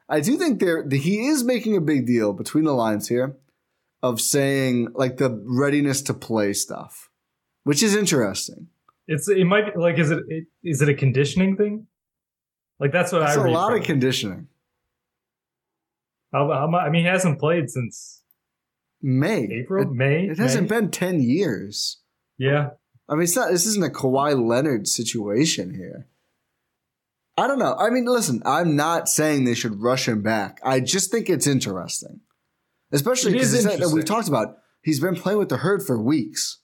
[0.09, 3.38] I do think there he is making a big deal between the lines here
[4.03, 7.09] of saying like the readiness to play stuff,
[7.63, 8.67] which is interesting.
[9.07, 11.88] It's it might be like is it, it is it a conditioning thing?
[12.80, 14.47] Like that's what That's I a read lot from of conditioning.
[16.34, 18.24] How, how, I mean, he hasn't played since
[19.01, 20.26] May, April, It, May.
[20.28, 20.80] it hasn't May?
[20.80, 21.97] been ten years.
[22.38, 22.69] Yeah,
[23.10, 23.52] I mean, it's not.
[23.52, 26.08] This isn't a Kawhi Leonard situation here.
[27.38, 27.76] I don't know.
[27.78, 30.60] I mean, listen, I'm not saying they should rush him back.
[30.64, 32.22] I just think it's interesting,
[32.91, 34.58] especially because we've talked about.
[34.84, 36.60] He's been playing with the herd for weeks.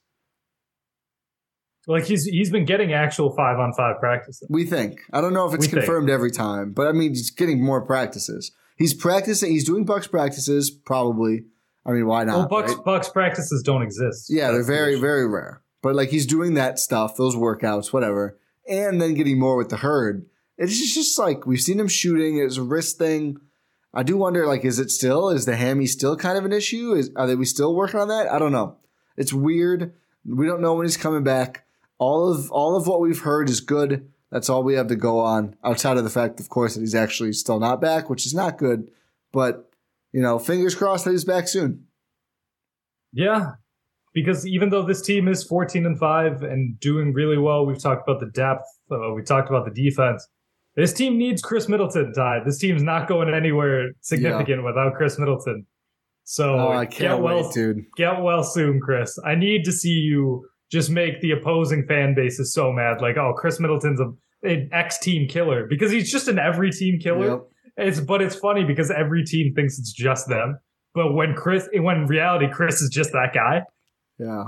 [1.88, 4.48] like he's he's been getting actual five on five practices.
[4.50, 5.00] We think.
[5.14, 5.84] I don't know if it's We think.
[5.86, 8.52] confirmed every time, but I mean, he's getting more practices.
[8.78, 9.52] He's practicing.
[9.52, 11.46] He's doing Bucks practices, probably.
[11.86, 12.38] I mean, why not?
[12.38, 12.84] Well, Bucks right?
[12.86, 14.28] Bucks practices don't exist.
[14.30, 15.62] Yeah, they're That's the very, very rare.
[15.88, 19.78] But like he's doing that stuff, those workouts, whatever, and then getting more with the
[19.78, 20.26] herd.
[20.58, 22.40] It's just, just like we've seen him shooting.
[22.40, 23.38] It's a wrist thing.
[23.94, 25.30] I do wonder, like, is it still?
[25.30, 26.92] Is the hammy still kind of an issue?
[26.92, 28.30] Is are they we still working on that?
[28.30, 28.76] I don't know.
[29.16, 29.94] It's weird.
[30.26, 31.66] We don't know when he's coming back.
[32.00, 34.12] All of all of what we've heard is good.
[34.30, 35.56] That's all we have to go on.
[35.64, 38.58] Outside of the fact, of course, that he's actually still not back, which is not
[38.58, 38.92] good.
[39.32, 39.72] But
[40.12, 41.86] you know, fingers crossed that he's back soon.
[43.14, 43.52] Yeah,
[44.18, 48.10] because even though this team is 14 and 5 and doing really well, we've talked
[48.10, 50.28] about the depth, uh, we talked about the defense.
[50.76, 52.40] This team needs Khris Middleton, Ty.
[52.44, 55.68] This team's not going anywhere significant without Khris Middleton.
[56.24, 57.86] So Oh, I can't get well, wait, dude.
[57.96, 59.20] get well soon, Khris.
[59.24, 63.00] I need to see you just make the opposing fan bases so mad.
[63.00, 64.12] Like, oh, Khris Middleton's a,
[64.42, 67.30] an X team killer because he's just an every team killer.
[67.30, 67.42] Yep.
[67.78, 70.58] It's but it's funny because every team thinks it's just them.
[70.96, 73.62] But when Khris, when in reality, Khris is just that guy.
[74.20, 74.46] Yeah.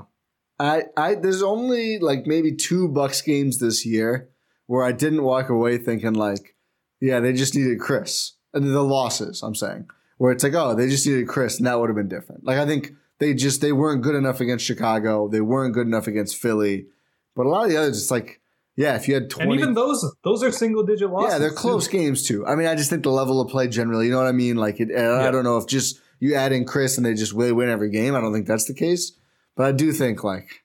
[0.60, 4.30] I I there's only like maybe two Bucks games this year
[4.68, 6.56] where I didn't walk away thinking like,
[7.00, 8.34] yeah, they just needed Khris.
[8.54, 9.88] And the losses, I'm saying.
[10.18, 12.44] Where it's like, oh, they just needed Khris and that would have been different.
[12.46, 15.28] Like I think they just they weren't good enough against Chicago.
[15.30, 16.88] They weren't good enough against Philly.
[17.36, 18.42] But a lot of the others, it's like,
[18.76, 21.34] yeah, if you had 20 And even those, those are single digit losses.
[21.34, 21.56] yeah, they're too.
[21.56, 22.46] close games too.
[22.46, 24.58] I mean, I just think the level of play generally, you know what I mean?
[24.58, 25.32] Like, it, I Yeah.
[25.32, 28.14] don't know if just you add in Khris and they just really win every game.
[28.16, 29.14] I don't think that's the case,
[29.60, 30.64] but I do think like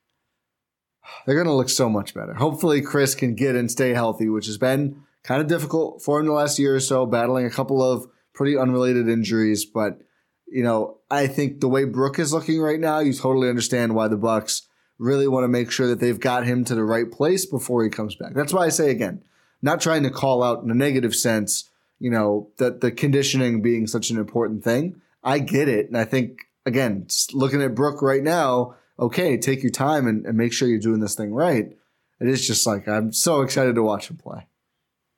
[1.27, 2.35] they're going to look so much better.
[2.35, 6.27] Hopefully, Khris can get and stay healthy, which has been kind of difficult for him
[6.27, 9.65] the last year or so, battling a couple of pretty unrelated injuries.
[9.65, 9.99] But
[10.47, 14.07] you know, I think the way Brook is looking right now, you totally understand why
[14.07, 14.69] the Bucks
[15.01, 17.91] really want to make sure that they've got him to the right place before he
[17.91, 18.33] comes back.
[18.33, 19.25] That's why I say again,
[19.61, 21.69] not trying to call out in a negative sense,
[21.99, 25.01] you know, that the conditioning being such an important thing.
[25.25, 25.89] I get it.
[25.89, 30.37] And I think, again, looking at Brooke right now, okay, take your time and, and
[30.37, 31.73] make sure you're doing this thing right.
[32.21, 34.47] It is just like, I'm so excited to watch him play.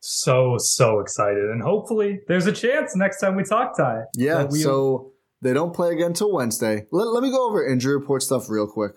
[0.00, 4.04] so so excited, and hopefully there's a chance next time we talk, Ty.
[4.14, 4.44] Yeah.
[4.44, 5.12] we- so
[5.42, 6.86] they don't play again until Wednesday.
[6.90, 8.92] Let, let me go over injury report stuff real quick.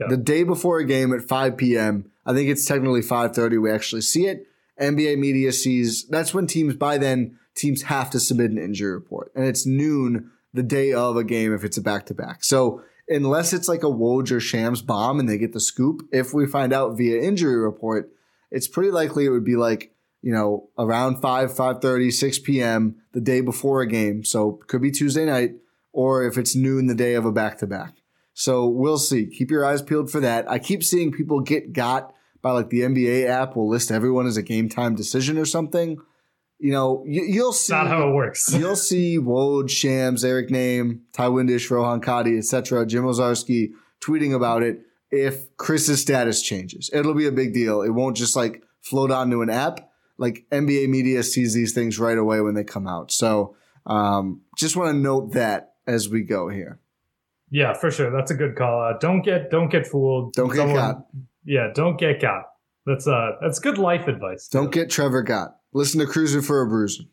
[0.00, 0.08] Yeah.
[0.08, 4.00] The day before a game at 5 p.m., I think it's technically 5.30, we actually
[4.02, 4.46] see it.
[4.80, 9.30] NBA media sees, that's when teams, by then, teams have to submit an injury report.
[9.36, 12.42] And it's noon the day of a game if it's a back-to-back.
[12.42, 16.32] So unless it's like a Woj or Shams bomb and they get the scoop, if
[16.32, 18.10] we find out via injury report,
[18.50, 19.92] it's pretty likely it would be like,
[20.22, 22.96] you know, around 5, 5.30, 6 p.m.
[23.12, 24.24] the day before a game.
[24.24, 25.56] So could be Tuesday night
[25.92, 27.94] or if it's noon the day of a back-to-back.
[28.32, 29.26] So we'll see.
[29.26, 30.50] Keep your eyes peeled for that.
[30.50, 34.36] I keep seeing people get got by like the NBA app will list everyone as
[34.36, 35.98] a game time decision or something.
[36.58, 37.72] You know, you, you'll see.
[37.72, 38.52] not how it works.
[38.56, 44.62] You'll see Woj, Shams, Eric Nehm, Ty Windish, Rohan Kadi, etc., Jim Owczarski tweeting about
[44.62, 44.80] it
[45.10, 46.90] if Khris's status changes.
[46.92, 47.82] It'll be a big deal.
[47.82, 49.90] It won't just like float onto an app.
[50.16, 53.10] Like NBA media sees these things right away when they come out.
[53.10, 56.78] So um, just want to note that as we go here.
[57.50, 58.10] Yeah, for sure.
[58.10, 58.80] That's a good call.
[58.80, 59.00] out.
[59.00, 60.32] don't get don't get fooled.
[60.34, 61.06] Don't get Someone- caught.
[61.44, 62.44] Yeah, don't get caught.
[62.86, 64.48] That's uh that's good life advice.
[64.48, 65.56] Don't get Trevor got.
[65.74, 67.04] Listen to Cruising for a Bruiser.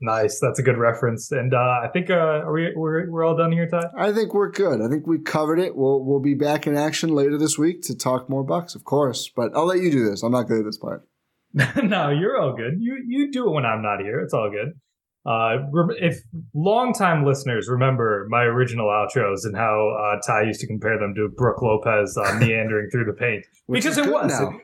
[0.00, 0.38] Nice.
[0.40, 1.32] That's a good reference.
[1.32, 3.82] And uh, I think uh, are we we're, we're all done here, Ty?
[3.96, 4.80] I think we're good.
[4.80, 5.76] I think we covered it.
[5.76, 9.28] We'll we'll be back in action later this week to talk more Bucks, of course.
[9.34, 10.22] But I'll let you do this.
[10.22, 11.08] I'm not good at this part.
[11.82, 12.74] no, you're all good.
[12.78, 14.20] You you do it when I'm not here.
[14.20, 14.78] It's all good.
[15.26, 15.66] Uh,
[16.00, 16.20] if
[16.54, 21.28] longtime listeners remember my original outros and how uh, Ty used to compare them to
[21.36, 24.30] Brook Lopez uh, meandering through the paint, because it was.
[24.30, 24.58] now.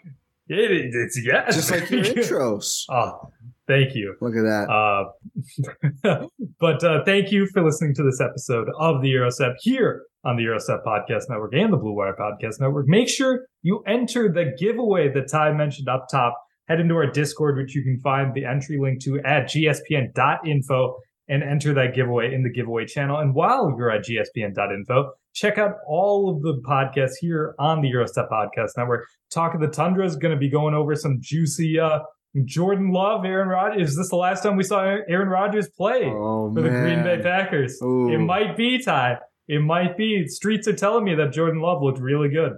[0.48, 2.84] It, it, it's yes, Just like your intros.
[2.90, 3.30] Oh,
[3.66, 4.14] thank you.
[4.20, 4.68] Look at that.
[4.70, 6.26] Uh,
[6.60, 10.42] but uh, thank you for listening to this episode of the Eurostep here on the
[10.42, 12.86] Eurostep Podcast Network and the Blue Wire Podcast Network.
[12.88, 16.34] Make sure you enter the giveaway that Ty mentioned up top.
[16.68, 20.96] Head into our Discord, which you can find the entry link to at gspn.info
[21.28, 23.18] and enter that giveaway in the giveaway channel.
[23.18, 28.28] And while you're at gspn.info, check out all of the podcasts here on the Eurostep
[28.30, 29.06] Podcast Network.
[29.30, 32.00] Talk of the Tundra is going to be going over some juicy uh,
[32.44, 33.90] Jordan Love, Aaron Rodgers.
[33.90, 37.20] Is this the last time we saw Aaron Rodgers play Oh, for the Green Bay.
[37.22, 37.80] Packers?
[37.82, 38.12] Ooh.
[38.12, 39.18] It might be Ty.
[39.46, 40.26] It might be.
[40.26, 42.54] Streets are telling me that Jordan Love looked really good.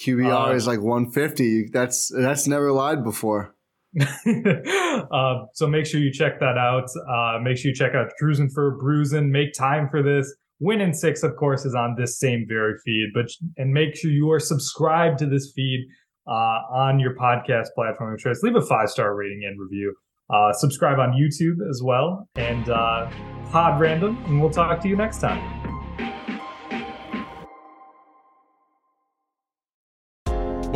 [0.00, 1.70] QBR uh, is like 150.
[1.72, 3.54] That's that's never lied before.
[4.00, 6.88] Uh, so make sure you check that out.
[7.08, 9.30] Uh, make sure you check out Cruising for Bruising.
[9.30, 10.32] Make time for this.
[10.58, 13.10] Win in six, of course, is on this same very feed.
[13.14, 13.26] But
[13.56, 15.86] and make sure you are subscribed to this feed
[16.26, 18.40] uh, on your podcast platform of choice.
[18.42, 19.94] Leave a five star rating and review.
[20.28, 23.08] Uh, subscribe on YouTube as well, and uh,
[23.50, 24.16] Pod Random.
[24.24, 25.55] And we'll talk to you next time.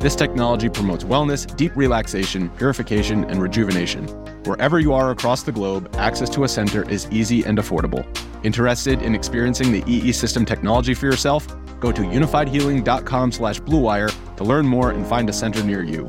[0.00, 4.06] This technology promotes wellness, deep relaxation, purification, and rejuvenation.
[4.44, 8.06] Wherever you are across the globe, access to a center is easy and affordable.
[8.42, 11.46] Interested in experiencing the EE System technology for yourself?
[11.80, 16.08] Go to unifydhealing.com/bluewire to learn more and find a center near you.